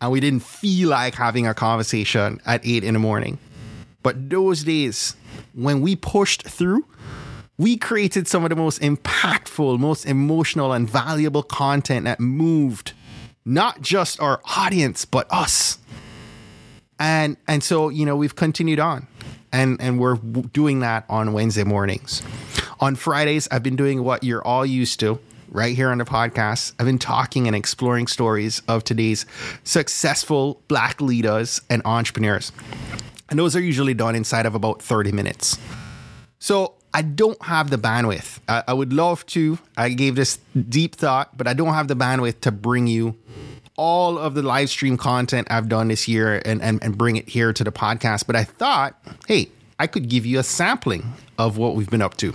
and 0.00 0.10
we 0.10 0.20
didn't 0.20 0.42
feel 0.42 0.90
like 0.90 1.14
having 1.14 1.46
a 1.46 1.54
conversation 1.54 2.40
at 2.46 2.64
8 2.64 2.84
in 2.84 2.94
the 2.94 3.00
morning. 3.00 3.38
But 4.02 4.30
those 4.30 4.64
days, 4.64 5.16
when 5.54 5.80
we 5.80 5.96
pushed 5.96 6.42
through, 6.42 6.84
we 7.56 7.76
created 7.76 8.26
some 8.26 8.44
of 8.44 8.50
the 8.50 8.56
most 8.56 8.80
impactful, 8.80 9.78
most 9.78 10.04
emotional, 10.06 10.72
and 10.72 10.88
valuable 10.88 11.42
content 11.42 12.04
that 12.04 12.20
moved 12.20 12.92
not 13.44 13.80
just 13.80 14.20
our 14.20 14.40
audience, 14.56 15.04
but 15.04 15.26
us. 15.30 15.78
And 16.98 17.36
and 17.46 17.62
so 17.62 17.88
you 17.88 18.06
know 18.06 18.16
we've 18.16 18.36
continued 18.36 18.80
on. 18.80 19.06
And 19.52 19.80
and 19.80 20.00
we're 20.00 20.16
doing 20.16 20.80
that 20.80 21.04
on 21.08 21.32
wednesday 21.32 21.64
mornings. 21.64 22.22
On 22.80 22.96
fridays 22.96 23.48
i've 23.50 23.62
been 23.62 23.76
doing 23.76 24.02
what 24.02 24.24
you're 24.24 24.44
all 24.44 24.66
used 24.66 25.00
to 25.00 25.18
right 25.54 25.74
here 25.74 25.88
on 25.90 25.98
the 25.98 26.04
podcast 26.04 26.72
i've 26.78 26.86
been 26.86 26.98
talking 26.98 27.46
and 27.46 27.56
exploring 27.56 28.06
stories 28.06 28.60
of 28.68 28.84
today's 28.84 29.24
successful 29.62 30.60
black 30.68 31.00
leaders 31.00 31.60
and 31.70 31.80
entrepreneurs 31.84 32.52
and 33.30 33.38
those 33.38 33.56
are 33.56 33.60
usually 33.60 33.94
done 33.94 34.14
inside 34.14 34.44
of 34.44 34.54
about 34.54 34.82
30 34.82 35.12
minutes 35.12 35.56
so 36.38 36.74
I 36.96 37.02
don't 37.02 37.42
have 37.42 37.70
the 37.70 37.76
bandwidth. 37.76 38.38
I, 38.48 38.62
I 38.68 38.72
would 38.72 38.92
love 38.92 39.26
to. 39.26 39.58
I 39.76 39.88
gave 39.88 40.14
this 40.14 40.38
deep 40.68 40.94
thought, 40.94 41.36
but 41.36 41.48
I 41.48 41.52
don't 41.52 41.74
have 41.74 41.88
the 41.88 41.96
bandwidth 41.96 42.42
to 42.42 42.52
bring 42.52 42.86
you 42.86 43.16
all 43.76 44.16
of 44.16 44.34
the 44.34 44.42
live 44.42 44.70
stream 44.70 44.96
content 44.96 45.48
I've 45.50 45.68
done 45.68 45.88
this 45.88 46.06
year 46.06 46.40
and, 46.44 46.62
and, 46.62 46.82
and 46.84 46.96
bring 46.96 47.16
it 47.16 47.28
here 47.28 47.52
to 47.52 47.64
the 47.64 47.72
podcast. 47.72 48.26
But 48.28 48.36
I 48.36 48.44
thought, 48.44 48.96
hey, 49.26 49.48
I 49.78 49.88
could 49.88 50.08
give 50.08 50.24
you 50.24 50.38
a 50.38 50.44
sampling 50.44 51.14
of 51.36 51.58
what 51.58 51.74
we've 51.74 51.90
been 51.90 52.02
up 52.02 52.16
to. 52.18 52.32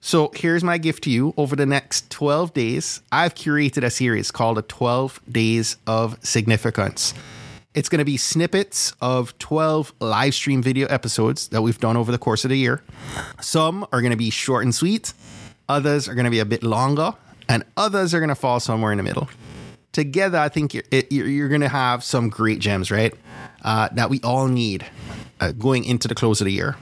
So 0.00 0.32
here's 0.34 0.64
my 0.64 0.78
gift 0.78 1.04
to 1.04 1.10
you. 1.10 1.34
Over 1.36 1.56
the 1.56 1.66
next 1.66 2.10
12 2.10 2.54
days, 2.54 3.02
I've 3.12 3.34
curated 3.34 3.84
a 3.84 3.90
series 3.90 4.30
called 4.30 4.56
the 4.56 4.62
12 4.62 5.20
Days 5.30 5.76
of 5.86 6.18
Significance. 6.24 7.12
It's 7.74 7.88
going 7.88 7.98
to 8.00 8.04
be 8.04 8.16
snippets 8.16 8.94
of 9.00 9.38
12 9.38 9.92
live 10.00 10.34
stream 10.34 10.62
video 10.62 10.88
episodes 10.88 11.48
that 11.48 11.62
we've 11.62 11.78
done 11.78 11.96
over 11.96 12.10
the 12.10 12.18
course 12.18 12.44
of 12.44 12.48
the 12.48 12.58
year. 12.58 12.82
Some 13.40 13.86
are 13.92 14.00
going 14.00 14.10
to 14.10 14.16
be 14.16 14.30
short 14.30 14.64
and 14.64 14.74
sweet, 14.74 15.12
others 15.68 16.08
are 16.08 16.14
going 16.14 16.24
to 16.24 16.30
be 16.30 16.40
a 16.40 16.44
bit 16.44 16.62
longer, 16.62 17.14
and 17.48 17.62
others 17.76 18.12
are 18.14 18.18
going 18.18 18.30
to 18.30 18.34
fall 18.34 18.58
somewhere 18.58 18.92
in 18.92 18.96
the 18.96 19.04
middle 19.04 19.28
together, 19.92 20.38
I 20.38 20.48
think 20.48 20.74
you're, 20.74 20.84
you're 21.10 21.48
going 21.48 21.60
to 21.62 21.68
have 21.68 22.04
some 22.04 22.28
great 22.28 22.58
gems, 22.60 22.90
right? 22.90 23.12
Uh, 23.62 23.88
that 23.92 24.10
we 24.10 24.20
all 24.22 24.46
need 24.46 24.86
uh, 25.40 25.52
going 25.52 25.84
into 25.84 26.08
the 26.08 26.14
close 26.14 26.40
of 26.40 26.44
the 26.44 26.52
year. 26.52 26.76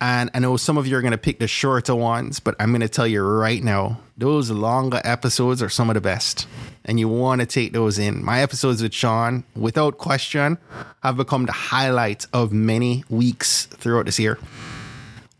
And 0.00 0.30
I 0.32 0.38
know 0.38 0.56
some 0.56 0.76
of 0.76 0.86
you 0.86 0.96
are 0.96 1.00
going 1.00 1.12
to 1.12 1.18
pick 1.18 1.40
the 1.40 1.48
shorter 1.48 1.94
ones, 1.94 2.38
but 2.38 2.54
I'm 2.60 2.70
going 2.70 2.82
to 2.82 2.88
tell 2.88 3.06
you 3.06 3.22
right 3.22 3.62
now, 3.62 4.00
those 4.16 4.50
longer 4.50 5.00
episodes 5.04 5.62
are 5.62 5.68
some 5.68 5.90
of 5.90 5.94
the 5.94 6.00
best. 6.00 6.46
And 6.84 7.00
you 7.00 7.08
want 7.08 7.40
to 7.40 7.46
take 7.46 7.72
those 7.72 7.98
in. 7.98 8.24
My 8.24 8.40
episodes 8.40 8.80
with 8.82 8.94
Sean, 8.94 9.44
without 9.56 9.98
question, 9.98 10.58
have 11.02 11.16
become 11.16 11.46
the 11.46 11.52
highlight 11.52 12.26
of 12.32 12.52
many 12.52 13.04
weeks 13.10 13.66
throughout 13.66 14.06
this 14.06 14.18
year. 14.18 14.38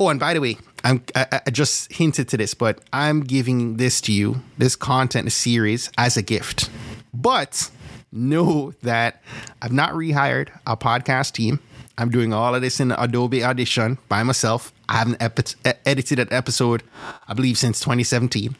Oh, 0.00 0.08
and 0.08 0.20
by 0.20 0.34
the 0.34 0.40
way, 0.40 0.56
I'm, 0.84 1.02
I, 1.14 1.40
I, 1.46 1.50
just 1.50 1.92
hinted 1.92 2.28
to 2.28 2.36
this, 2.36 2.54
but 2.54 2.80
I'm 2.92 3.20
giving 3.22 3.78
this 3.78 4.00
to 4.02 4.12
you, 4.12 4.42
this 4.56 4.76
content 4.76 5.32
series, 5.32 5.90
as 5.98 6.16
a 6.16 6.22
gift. 6.22 6.70
But 7.12 7.70
know 8.12 8.72
that 8.82 9.22
I've 9.60 9.72
not 9.72 9.92
rehired 9.92 10.50
a 10.66 10.76
podcast 10.76 11.32
team. 11.32 11.60
I'm 11.98 12.10
doing 12.10 12.32
all 12.32 12.54
of 12.54 12.62
this 12.62 12.80
in 12.80 12.92
Adobe 12.92 13.44
Audition 13.44 13.98
by 14.08 14.22
myself. 14.22 14.72
I 14.88 14.96
haven't 14.96 15.20
epi- 15.20 15.54
edited 15.84 16.18
an 16.18 16.28
episode, 16.30 16.82
I 17.26 17.34
believe, 17.34 17.58
since 17.58 17.80
2017. 17.80 18.56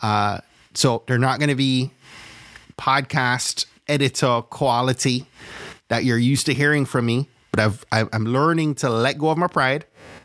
Uh, 0.00 0.38
so 0.72 1.02
they're 1.06 1.18
not 1.18 1.38
going 1.38 1.50
to 1.50 1.54
be 1.54 1.90
podcast 2.78 3.66
editor 3.88 4.40
quality 4.48 5.26
that 5.88 6.04
you're 6.04 6.16
used 6.16 6.46
to 6.46 6.54
hearing 6.54 6.86
from 6.86 7.06
me. 7.06 7.28
But 7.50 7.60
I've, 7.60 7.84
I'm 8.12 8.24
learning 8.24 8.76
to 8.76 8.88
let 8.88 9.18
go 9.18 9.30
of 9.30 9.36
my 9.36 9.48
pride 9.48 9.84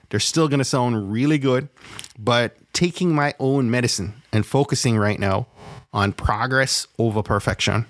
they're 0.10 0.20
still 0.20 0.48
going 0.48 0.60
to 0.60 0.66
sound 0.66 1.12
really 1.12 1.38
good, 1.38 1.70
but 2.18 2.56
taking 2.74 3.14
my 3.14 3.34
own 3.40 3.72
medicine 3.72 4.22
and 4.32 4.46
focusing 4.46 4.98
right 4.98 5.20
now 5.20 5.48
on 5.94 6.14
progress 6.14 6.88
over 7.00 7.24
perfection. 7.24 7.86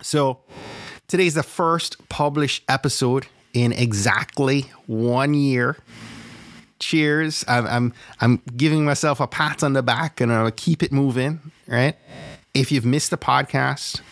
So, 0.00 0.40
today's 1.08 1.34
the 1.34 1.42
first 1.42 2.08
published 2.08 2.62
episode 2.68 3.26
in 3.54 3.72
exactly 3.72 4.70
one 4.86 5.32
year. 5.32 5.76
Cheers. 6.80 7.44
I'm, 7.48 7.66
I'm, 7.66 7.94
I'm 8.20 8.42
giving 8.56 8.84
myself 8.84 9.20
a 9.20 9.26
pat 9.26 9.62
on 9.62 9.72
the 9.72 9.82
back 9.82 10.20
and 10.20 10.30
I'll 10.32 10.50
keep 10.50 10.82
it 10.82 10.92
moving, 10.92 11.40
right? 11.66 11.96
If 12.52 12.70
you've 12.70 12.84
missed 12.84 13.10
the 13.10 13.16
podcast, 13.16 14.02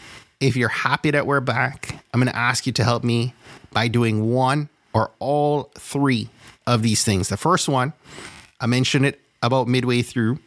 if 0.41 0.57
you're 0.57 0.69
happy 0.69 1.11
that 1.11 1.27
we're 1.27 1.41
back, 1.41 2.03
I'm 2.15 2.21
going 2.21 2.33
to 2.33 2.39
ask 2.39 2.67
you 2.67 2.73
to 2.73 2.85
help 2.85 3.05
me 3.05 3.35
by 3.73 3.89
doing 3.89 4.33
one 4.33 4.69
or 4.95 5.11
all 5.19 5.71
three 5.75 6.31
of 6.67 6.83
these 6.83 7.05
things. 7.05 7.29
The 7.29 7.37
first 7.37 7.69
one, 7.69 7.93
I 8.61 8.67
mentioned 8.67 9.05
it 9.05 9.21
about 9.43 9.69
midway 9.69 10.03
through. 10.03 10.39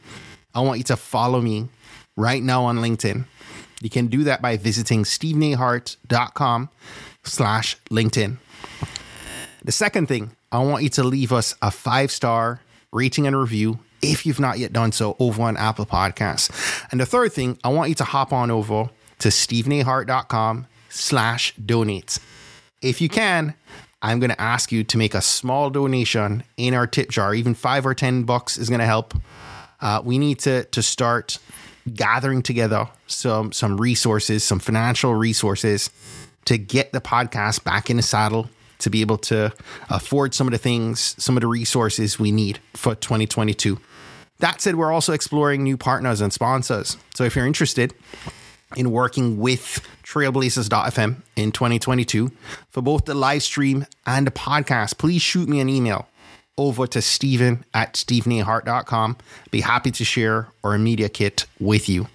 I 0.54 0.62
want 0.62 0.78
you 0.78 0.84
to 0.86 0.96
follow 0.96 1.42
me 1.42 1.68
right 2.16 2.42
now 2.42 2.64
on 2.64 2.78
LinkedIn. 2.78 3.26
You 3.82 3.90
can 3.90 4.08
do 4.08 4.24
that 4.24 4.42
by 4.42 4.56
visiting 4.58 5.04
stephenahart.com 5.04 6.70
slash 7.24 7.78
LinkedIn. 7.92 8.38
The 9.64 9.72
second 9.72 10.08
thing, 10.08 10.36
I 10.52 10.60
want 10.60 10.84
you 10.84 10.90
to 10.90 11.04
leave 11.04 11.34
us 11.34 11.56
a 11.62 11.72
five 11.72 12.12
star 12.12 12.62
rating 12.92 13.28
and 13.28 13.38
review 13.38 13.80
if 14.02 14.26
you've 14.26 14.40
not 14.40 14.60
yet 14.60 14.72
done 14.72 14.92
so 14.92 15.16
over 15.20 15.42
on 15.42 15.58
Apple 15.58 15.86
Podcasts. 15.86 16.86
And 16.92 17.00
the 17.00 17.06
third 17.06 17.34
thing, 17.34 17.58
I 17.64 17.70
want 17.70 17.90
you 17.90 17.96
to 17.96 18.04
hop 18.04 18.32
on 18.32 18.52
over 18.52 18.90
to 19.20 19.28
stephenahart.com 19.30 20.68
slash 20.90 21.54
donate. 21.56 22.20
If 22.82 23.02
you 23.02 23.10
can, 23.10 23.56
I'm 24.02 24.20
going 24.20 24.30
to 24.30 24.40
ask 24.40 24.72
you 24.72 24.84
to 24.84 24.98
make 24.98 25.16
a 25.16 25.22
small 25.22 25.70
donation 25.70 26.44
in 26.58 26.74
our 26.74 26.86
tip 26.86 27.10
jar. 27.10 27.34
Even 27.34 27.56
five 27.56 27.86
or 27.86 27.96
10 27.96 28.24
bucks 28.24 28.58
is 28.58 28.70
going 28.70 28.80
to 28.80 28.86
help. 28.86 29.16
Uh, 29.82 30.02
we 30.04 30.20
need 30.20 30.40
to, 30.40 30.66
to 30.66 30.84
start 30.84 31.40
gathering 31.92 32.42
together 32.42 32.88
some, 33.08 33.52
some 33.52 33.78
resources, 33.78 34.44
some 34.44 34.60
financial 34.60 35.16
resources 35.16 35.90
to 36.46 36.58
get 36.58 36.94
the 36.94 37.02
podcast 37.02 37.64
back 37.64 37.90
in 37.90 37.98
the 37.98 38.04
saddle 38.04 38.50
to 38.80 38.90
be 38.90 39.02
able 39.02 39.18
to 39.18 39.54
afford 39.90 40.34
some 40.34 40.48
of 40.48 40.52
the 40.52 40.58
things, 40.58 41.16
some 41.22 41.38
of 41.38 41.42
the 41.42 41.48
resources 41.48 42.20
we 42.20 42.32
need 42.32 42.60
for 42.74 42.96
2022. 42.96 43.80
That 44.40 44.62
said, 44.62 44.76
we're 44.76 44.92
also 44.92 45.14
exploring 45.14 45.64
new 45.64 45.78
partners 45.78 46.22
and 46.22 46.32
sponsors. 46.34 46.98
So 47.14 47.24
if 47.24 47.36
you're 47.36 47.48
interested, 47.48 47.94
in 48.76 48.92
working 48.92 49.38
with 49.38 49.88
trailblazers.fm 50.04 51.16
in 51.36 51.52
2022 51.52 52.32
for 52.70 52.82
both 52.82 53.06
the 53.06 53.14
live 53.14 53.44
stream 53.44 53.86
and 54.06 54.28
the 54.28 54.32
podcast, 54.32 54.98
please 54.98 55.22
shoot 55.22 55.48
me 55.48 55.60
an 55.60 55.70
email 55.70 56.08
over 56.58 56.88
to 56.88 57.02
Stephen 57.02 57.66
at 57.74 57.94
stephenahart.com. 57.94 59.18
Be 59.52 59.62
happy 59.62 59.92
to 59.92 60.06
share 60.06 60.48
our 60.64 60.78
media 60.78 61.10
kit 61.10 61.46
with 61.60 61.90
you. 61.90 62.08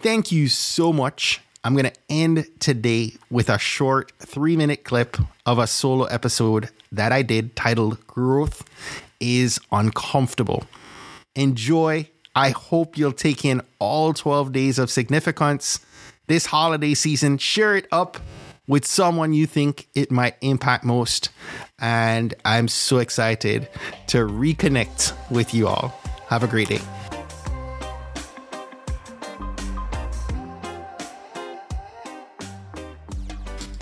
Thank 0.00 0.32
you 0.32 0.48
so 0.48 0.92
much. 0.92 1.40
I'm 1.64 1.72
going 1.74 1.90
to 1.90 2.00
end 2.10 2.46
today 2.60 3.14
with 3.30 3.48
a 3.48 3.58
short 3.58 4.12
three 4.18 4.56
minute 4.56 4.84
clip 4.84 5.16
of 5.46 5.58
a 5.58 5.66
solo 5.66 6.04
episode 6.04 6.68
that 6.92 7.10
I 7.10 7.22
did 7.22 7.56
titled 7.56 8.06
Growth 8.06 8.68
is 9.18 9.58
Uncomfortable. 9.72 10.64
Enjoy 11.34 12.08
I 12.36 12.50
hope 12.50 12.98
you'll 12.98 13.12
take 13.12 13.44
in 13.44 13.62
all 13.78 14.12
12 14.12 14.52
days 14.52 14.78
of 14.78 14.90
significance 14.90 15.84
this 16.26 16.46
holiday 16.46 16.94
season. 16.94 17.38
Share 17.38 17.76
it 17.76 17.86
up 17.92 18.18
with 18.66 18.84
someone 18.84 19.32
you 19.32 19.46
think 19.46 19.86
it 19.94 20.10
might 20.10 20.34
impact 20.40 20.84
most. 20.84 21.30
And 21.78 22.34
I'm 22.44 22.66
so 22.66 22.98
excited 22.98 23.68
to 24.08 24.26
reconnect 24.26 25.12
with 25.30 25.54
you 25.54 25.68
all. 25.68 25.94
Have 26.28 26.42
a 26.42 26.48
great 26.48 26.68
day. 26.68 26.80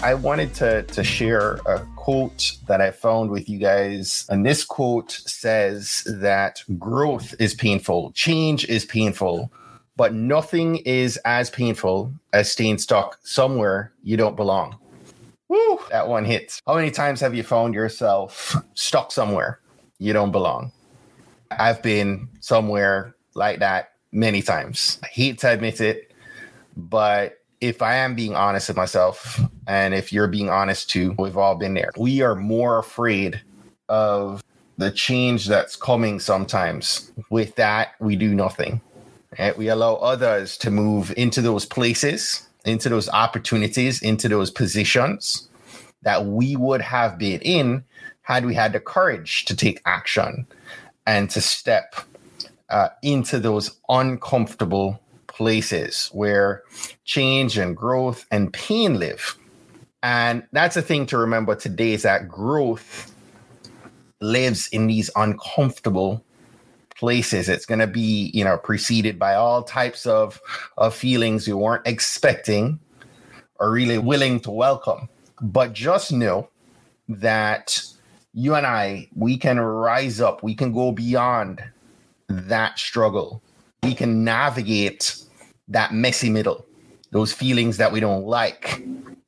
I 0.04 0.14
wanted 0.14 0.52
to, 0.54 0.82
to 0.82 1.04
share 1.04 1.61
a 1.64 1.78
quote 1.94 2.56
that 2.66 2.80
I 2.80 2.90
found 2.90 3.30
with 3.30 3.49
you 3.49 3.59
guys. 3.59 4.26
And 4.28 4.44
this 4.44 4.64
quote 4.64 5.12
says 5.12 6.02
that 6.18 6.64
growth 6.76 7.37
is 7.38 7.54
painful, 7.54 8.11
change 8.11 8.64
is 8.64 8.85
painful, 8.85 9.52
but 9.94 10.12
nothing 10.12 10.78
is 10.78 11.18
as 11.25 11.50
painful 11.50 12.12
as 12.32 12.50
staying 12.50 12.78
stuck 12.78 13.21
somewhere 13.23 13.92
you 14.02 14.16
don't 14.16 14.35
belong. 14.35 14.76
Woo, 15.47 15.78
that 15.90 16.09
one 16.09 16.24
hits. 16.24 16.61
How 16.66 16.74
many 16.74 16.90
times 16.90 17.20
have 17.20 17.37
you 17.37 17.44
found 17.44 17.72
yourself 17.72 18.57
stuck 18.74 19.12
somewhere 19.12 19.61
you 19.98 20.12
don't 20.12 20.33
belong? 20.33 20.72
I've 21.53 21.81
been 21.81 22.29
somewhere 22.40 23.14
like 23.35 23.61
that 23.61 23.92
many 24.11 24.42
times. 24.42 24.98
I 25.05 25.07
hate 25.07 25.38
to 25.38 25.53
admit 25.53 25.81
it, 25.81 26.12
but 26.77 27.41
if 27.62 27.81
I 27.81 27.94
am 27.94 28.16
being 28.16 28.35
honest 28.35 28.68
with 28.68 28.77
myself, 28.77 29.40
and 29.68 29.94
if 29.94 30.12
you're 30.12 30.27
being 30.27 30.51
honest 30.51 30.90
too, 30.90 31.14
we've 31.16 31.37
all 31.37 31.55
been 31.55 31.75
there. 31.75 31.92
We 31.96 32.20
are 32.20 32.35
more 32.35 32.81
afraid 32.81 33.40
of 33.88 34.42
the 34.79 34.90
change 34.90 35.46
that's 35.46 35.77
coming 35.77 36.18
sometimes. 36.18 37.12
With 37.31 37.55
that, 37.55 37.94
we 38.01 38.16
do 38.16 38.35
nothing. 38.35 38.81
Right? 39.38 39.57
We 39.57 39.68
allow 39.68 39.94
others 39.94 40.59
to 40.59 40.72
move 40.72 41.14
into 41.16 41.40
those 41.40 41.64
places, 41.64 42.48
into 42.64 42.88
those 42.88 43.09
opportunities, 43.09 44.03
into 44.03 44.29
those 44.29 44.51
positions 44.51 45.48
that 46.03 46.27
we 46.27 46.57
would 46.57 46.81
have 46.81 47.16
been 47.16 47.40
in 47.42 47.85
had 48.22 48.44
we 48.44 48.55
had 48.55 48.72
the 48.72 48.81
courage 48.81 49.44
to 49.44 49.55
take 49.55 49.81
action 49.85 50.46
and 51.07 51.31
to 51.31 51.40
step 51.40 51.94
uh, 52.70 52.88
into 53.03 53.38
those 53.38 53.79
uncomfortable 53.88 55.01
places 55.33 56.09
where 56.12 56.62
change 57.05 57.59
and 57.59 57.77
growth 57.77 58.27
and 58.31 58.53
pain 58.53 58.99
live. 58.99 59.37
And 60.03 60.45
that's 60.53 60.75
the 60.75 60.83
thing 60.83 61.07
to 61.07 61.18
remember 61.18 61.55
today 61.55 61.92
is 61.92 62.03
that 62.03 62.29
growth 62.29 63.14
lives 64.21 64.68
in 64.68 64.87
these 64.87 65.11
uncomfortable 65.16 66.25
places. 66.97 67.49
It's 67.49 67.66
going 67.66 67.81
to 67.81 67.87
be, 67.87 68.31
you 68.35 68.45
know, 68.45 68.57
preceded 68.57 69.18
by 69.18 69.35
all 69.35 69.62
types 69.62 70.07
of, 70.07 70.40
of 70.77 70.95
feelings 70.95 71.49
you 71.49 71.57
weren't 71.59 71.87
expecting 71.87 72.79
or 73.59 73.71
really 73.73 73.99
willing 73.99 74.40
to 74.40 74.51
welcome. 74.51 75.09
But 75.40 75.73
just 75.73 76.12
know 76.12 76.49
that 77.09 77.85
you 78.35 78.55
and 78.55 78.66
I, 78.66 79.09
we 79.14 79.37
can 79.37 79.59
rise 79.61 80.21
up, 80.21 80.42
we 80.42 80.55
can 80.55 80.73
go 80.73 80.92
beyond 80.92 81.62
that 82.29 82.79
struggle. 82.79 83.42
We 83.83 83.95
can 83.95 84.23
navigate 84.23 85.16
that 85.66 85.92
messy 85.92 86.31
middle, 86.31 86.64
those 87.11 87.33
feelings 87.33 87.79
that 87.79 87.90
we 87.90 87.99
don't 87.99 88.25
like, 88.25 88.81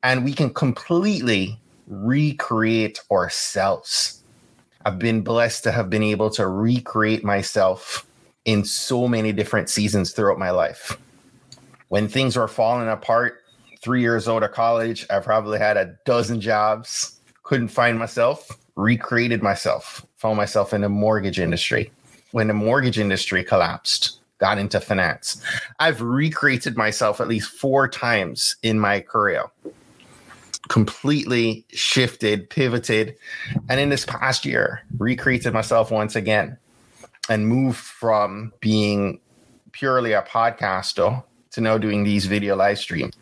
and 0.04 0.24
we 0.24 0.32
can 0.32 0.54
completely 0.54 1.60
recreate 1.88 3.00
ourselves. 3.10 4.22
I've 4.86 5.00
been 5.00 5.22
blessed 5.22 5.64
to 5.64 5.72
have 5.72 5.90
been 5.90 6.04
able 6.04 6.30
to 6.30 6.46
recreate 6.46 7.24
myself 7.24 8.06
in 8.44 8.64
so 8.64 9.08
many 9.08 9.32
different 9.32 9.70
seasons 9.70 10.12
throughout 10.12 10.38
my 10.38 10.50
life. 10.50 10.98
When 11.88 12.06
things 12.06 12.36
were 12.36 12.46
falling 12.46 12.88
apart, 12.88 13.40
three 13.82 14.02
years 14.02 14.28
old 14.28 14.44
of 14.44 14.52
college, 14.52 15.04
I 15.10 15.18
probably 15.18 15.58
had 15.58 15.76
a 15.76 15.96
dozen 16.04 16.40
jobs, 16.40 17.18
couldn't 17.42 17.68
find 17.68 17.98
myself, 17.98 18.48
recreated 18.76 19.42
myself, 19.42 20.06
found 20.16 20.36
myself 20.36 20.72
in 20.72 20.82
the 20.82 20.88
mortgage 20.88 21.40
industry. 21.40 21.90
When 22.30 22.46
the 22.46 22.54
mortgage 22.54 22.98
industry 23.00 23.42
collapsed, 23.42 24.20
got 24.38 24.58
into 24.58 24.80
finance. 24.80 25.42
I've 25.78 26.00
recreated 26.00 26.76
myself 26.76 27.20
at 27.20 27.28
least 27.28 27.50
four 27.50 27.88
times 27.88 28.56
in 28.62 28.78
my 28.78 29.00
career. 29.00 29.44
Completely 30.68 31.64
shifted, 31.70 32.48
pivoted, 32.48 33.16
and 33.68 33.80
in 33.80 33.90
this 33.90 34.04
past 34.06 34.44
year, 34.44 34.82
recreated 34.98 35.52
myself 35.52 35.90
once 35.90 36.16
again 36.16 36.56
and 37.28 37.48
moved 37.48 37.78
from 37.78 38.52
being 38.60 39.20
purely 39.72 40.12
a 40.12 40.22
podcaster 40.22 41.22
to 41.50 41.60
now 41.60 41.78
doing 41.78 42.04
these 42.04 42.26
video 42.26 42.56
live 42.56 42.78
streams. 42.78 43.14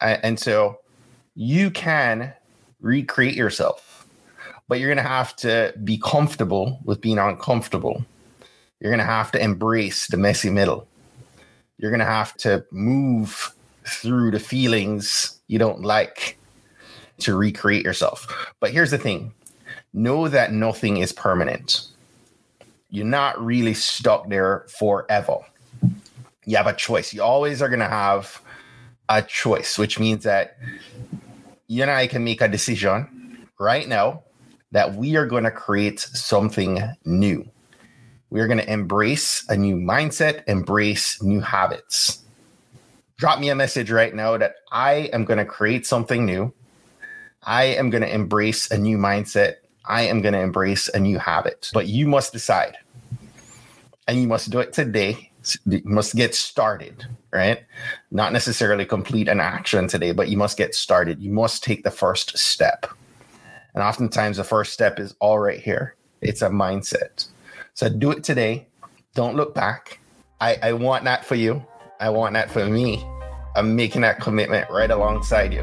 And 0.00 0.38
so 0.38 0.80
you 1.34 1.70
can 1.70 2.32
recreate 2.80 3.34
yourself, 3.34 4.06
but 4.68 4.78
you're 4.78 4.88
going 4.88 5.02
to 5.02 5.08
have 5.08 5.34
to 5.36 5.74
be 5.82 5.98
comfortable 5.98 6.78
with 6.84 7.00
being 7.00 7.18
uncomfortable 7.18 8.04
you're 8.80 8.90
going 8.90 8.98
to 8.98 9.04
have 9.04 9.32
to 9.32 9.42
embrace 9.42 10.06
the 10.06 10.16
messy 10.16 10.50
middle. 10.50 10.86
You're 11.78 11.90
going 11.90 12.00
to 12.00 12.06
have 12.06 12.36
to 12.38 12.64
move 12.70 13.54
through 13.84 14.30
the 14.32 14.40
feelings 14.40 15.40
you 15.48 15.58
don't 15.58 15.82
like 15.82 16.38
to 17.18 17.36
recreate 17.36 17.84
yourself. 17.84 18.52
But 18.60 18.70
here's 18.70 18.90
the 18.90 18.98
thing 18.98 19.32
know 19.92 20.28
that 20.28 20.52
nothing 20.52 20.98
is 20.98 21.12
permanent. 21.12 21.86
You're 22.90 23.06
not 23.06 23.42
really 23.42 23.74
stuck 23.74 24.28
there 24.28 24.66
forever. 24.78 25.38
You 26.44 26.56
have 26.56 26.66
a 26.66 26.72
choice. 26.74 27.12
You 27.12 27.22
always 27.22 27.60
are 27.60 27.68
going 27.68 27.80
to 27.80 27.88
have 27.88 28.40
a 29.08 29.22
choice, 29.22 29.78
which 29.78 29.98
means 29.98 30.24
that 30.24 30.58
you 31.66 31.82
and 31.82 31.90
I 31.90 32.06
can 32.06 32.22
make 32.22 32.40
a 32.40 32.48
decision 32.48 33.48
right 33.58 33.88
now 33.88 34.22
that 34.72 34.94
we 34.94 35.16
are 35.16 35.26
going 35.26 35.44
to 35.44 35.50
create 35.50 36.00
something 36.00 36.80
new. 37.04 37.48
We 38.30 38.40
are 38.40 38.46
going 38.46 38.58
to 38.58 38.72
embrace 38.72 39.44
a 39.48 39.56
new 39.56 39.76
mindset, 39.76 40.42
embrace 40.46 41.22
new 41.22 41.40
habits. 41.40 42.22
Drop 43.18 43.40
me 43.40 43.48
a 43.48 43.54
message 43.54 43.90
right 43.90 44.14
now 44.14 44.36
that 44.36 44.56
I 44.72 45.10
am 45.12 45.24
going 45.24 45.38
to 45.38 45.44
create 45.44 45.86
something 45.86 46.26
new. 46.26 46.52
I 47.42 47.64
am 47.64 47.90
going 47.90 48.02
to 48.02 48.12
embrace 48.12 48.70
a 48.70 48.78
new 48.78 48.98
mindset. 48.98 49.56
I 49.84 50.02
am 50.02 50.20
going 50.20 50.34
to 50.34 50.40
embrace 50.40 50.88
a 50.88 50.98
new 50.98 51.18
habit. 51.18 51.70
But 51.72 51.86
you 51.86 52.08
must 52.08 52.32
decide. 52.32 52.76
And 54.08 54.20
you 54.20 54.26
must 54.26 54.50
do 54.50 54.58
it 54.60 54.72
today 54.72 55.30
You 55.64 55.82
must 55.84 56.14
get 56.16 56.34
started, 56.34 57.04
right? 57.32 57.64
Not 58.10 58.32
necessarily 58.32 58.84
complete 58.84 59.28
an 59.28 59.40
action 59.40 59.86
today, 59.88 60.12
but 60.12 60.28
you 60.28 60.36
must 60.36 60.56
get 60.56 60.74
started. 60.74 61.20
You 61.20 61.32
must 61.32 61.62
take 61.62 61.84
the 61.84 61.90
first 61.90 62.36
step. 62.36 62.86
And 63.74 63.82
oftentimes 63.82 64.38
the 64.38 64.44
first 64.44 64.72
step 64.72 64.98
is 64.98 65.14
all 65.20 65.38
right 65.38 65.60
here. 65.60 65.94
It's 66.20 66.42
a 66.42 66.48
mindset. 66.48 67.28
So 67.76 67.90
do 67.90 68.10
it 68.10 68.24
today. 68.24 68.68
Don't 69.14 69.36
look 69.36 69.54
back. 69.54 70.00
I, 70.40 70.56
I 70.62 70.72
want 70.72 71.04
that 71.04 71.26
for 71.26 71.34
you. 71.34 71.62
I 72.00 72.08
want 72.08 72.32
that 72.32 72.50
for 72.50 72.64
me. 72.64 73.04
I'm 73.54 73.76
making 73.76 74.00
that 74.00 74.18
commitment 74.18 74.70
right 74.70 74.90
alongside 74.90 75.52
you. 75.52 75.62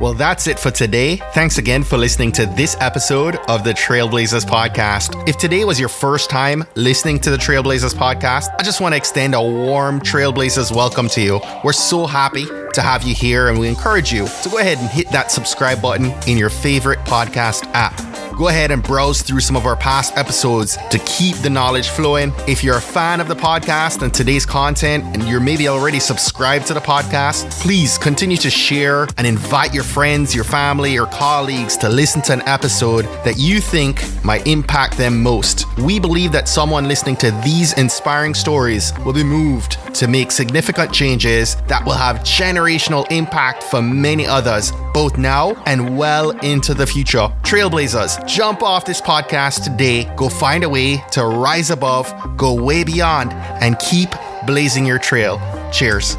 Well, 0.00 0.14
that's 0.14 0.46
it 0.46 0.58
for 0.58 0.70
today. 0.70 1.16
Thanks 1.34 1.58
again 1.58 1.82
for 1.82 1.98
listening 1.98 2.30
to 2.32 2.46
this 2.46 2.76
episode 2.78 3.36
of 3.48 3.64
the 3.64 3.72
Trailblazers 3.72 4.46
podcast. 4.46 5.28
If 5.28 5.36
today 5.36 5.64
was 5.64 5.80
your 5.80 5.88
first 5.88 6.30
time 6.30 6.62
listening 6.76 7.18
to 7.20 7.30
the 7.30 7.36
Trailblazers 7.36 7.94
podcast, 7.94 8.54
I 8.56 8.62
just 8.62 8.80
want 8.80 8.92
to 8.92 8.96
extend 8.96 9.34
a 9.34 9.42
warm 9.42 9.98
Trailblazers 9.98 10.74
welcome 10.74 11.08
to 11.08 11.20
you. 11.20 11.40
We're 11.64 11.72
so 11.72 12.06
happy 12.06 12.46
to 12.46 12.82
have 12.82 13.02
you 13.02 13.16
here, 13.16 13.48
and 13.48 13.58
we 13.58 13.66
encourage 13.66 14.12
you 14.12 14.28
to 14.42 14.48
go 14.48 14.58
ahead 14.58 14.78
and 14.78 14.88
hit 14.88 15.10
that 15.10 15.32
subscribe 15.32 15.82
button 15.82 16.14
in 16.28 16.38
your 16.38 16.50
favorite 16.50 17.00
podcast 17.00 17.64
app 17.74 18.19
go 18.40 18.48
ahead 18.48 18.70
and 18.70 18.82
browse 18.82 19.20
through 19.20 19.38
some 19.38 19.54
of 19.54 19.66
our 19.66 19.76
past 19.76 20.16
episodes 20.16 20.78
to 20.88 20.98
keep 21.00 21.36
the 21.42 21.50
knowledge 21.50 21.90
flowing. 21.90 22.32
If 22.48 22.64
you're 22.64 22.78
a 22.78 22.80
fan 22.80 23.20
of 23.20 23.28
the 23.28 23.34
podcast 23.34 24.00
and 24.00 24.14
today's 24.14 24.46
content, 24.46 25.04
and 25.12 25.28
you're 25.28 25.40
maybe 25.40 25.68
already 25.68 26.00
subscribed 26.00 26.66
to 26.68 26.72
the 26.72 26.80
podcast, 26.80 27.50
please 27.60 27.98
continue 27.98 28.38
to 28.38 28.48
share 28.48 29.06
and 29.18 29.26
invite 29.26 29.74
your 29.74 29.84
friends, 29.84 30.34
your 30.34 30.44
family, 30.44 30.98
or 30.98 31.04
colleagues 31.08 31.76
to 31.76 31.90
listen 31.90 32.22
to 32.22 32.32
an 32.32 32.40
episode 32.48 33.04
that 33.24 33.36
you 33.36 33.60
think 33.60 34.02
might 34.24 34.46
impact 34.46 34.96
them 34.96 35.22
most. 35.22 35.66
We 35.76 36.00
believe 36.00 36.32
that 36.32 36.48
someone 36.48 36.88
listening 36.88 37.16
to 37.16 37.32
these 37.44 37.74
inspiring 37.74 38.32
stories 38.32 38.94
will 39.04 39.12
be 39.12 39.22
moved 39.22 39.76
to 39.96 40.08
make 40.08 40.30
significant 40.30 40.94
changes 40.94 41.56
that 41.68 41.84
will 41.84 41.92
have 41.92 42.20
generational 42.20 43.06
impact 43.12 43.62
for 43.64 43.82
many 43.82 44.26
others, 44.26 44.72
both 44.94 45.18
now 45.18 45.62
and 45.66 45.98
well 45.98 46.30
into 46.40 46.72
the 46.72 46.86
future. 46.86 47.28
Trailblazers, 47.42 48.29
jump 48.30 48.62
off 48.62 48.84
this 48.84 49.00
podcast 49.00 49.64
today, 49.64 50.04
go 50.16 50.28
find 50.28 50.62
a 50.62 50.68
way 50.68 50.98
to 51.10 51.24
rise 51.24 51.70
above, 51.70 52.14
go 52.36 52.54
way 52.54 52.84
beyond, 52.84 53.32
and 53.32 53.78
keep 53.78 54.10
blazing 54.46 54.86
your 54.86 54.98
trail. 54.98 55.40
Cheers. 55.72 56.16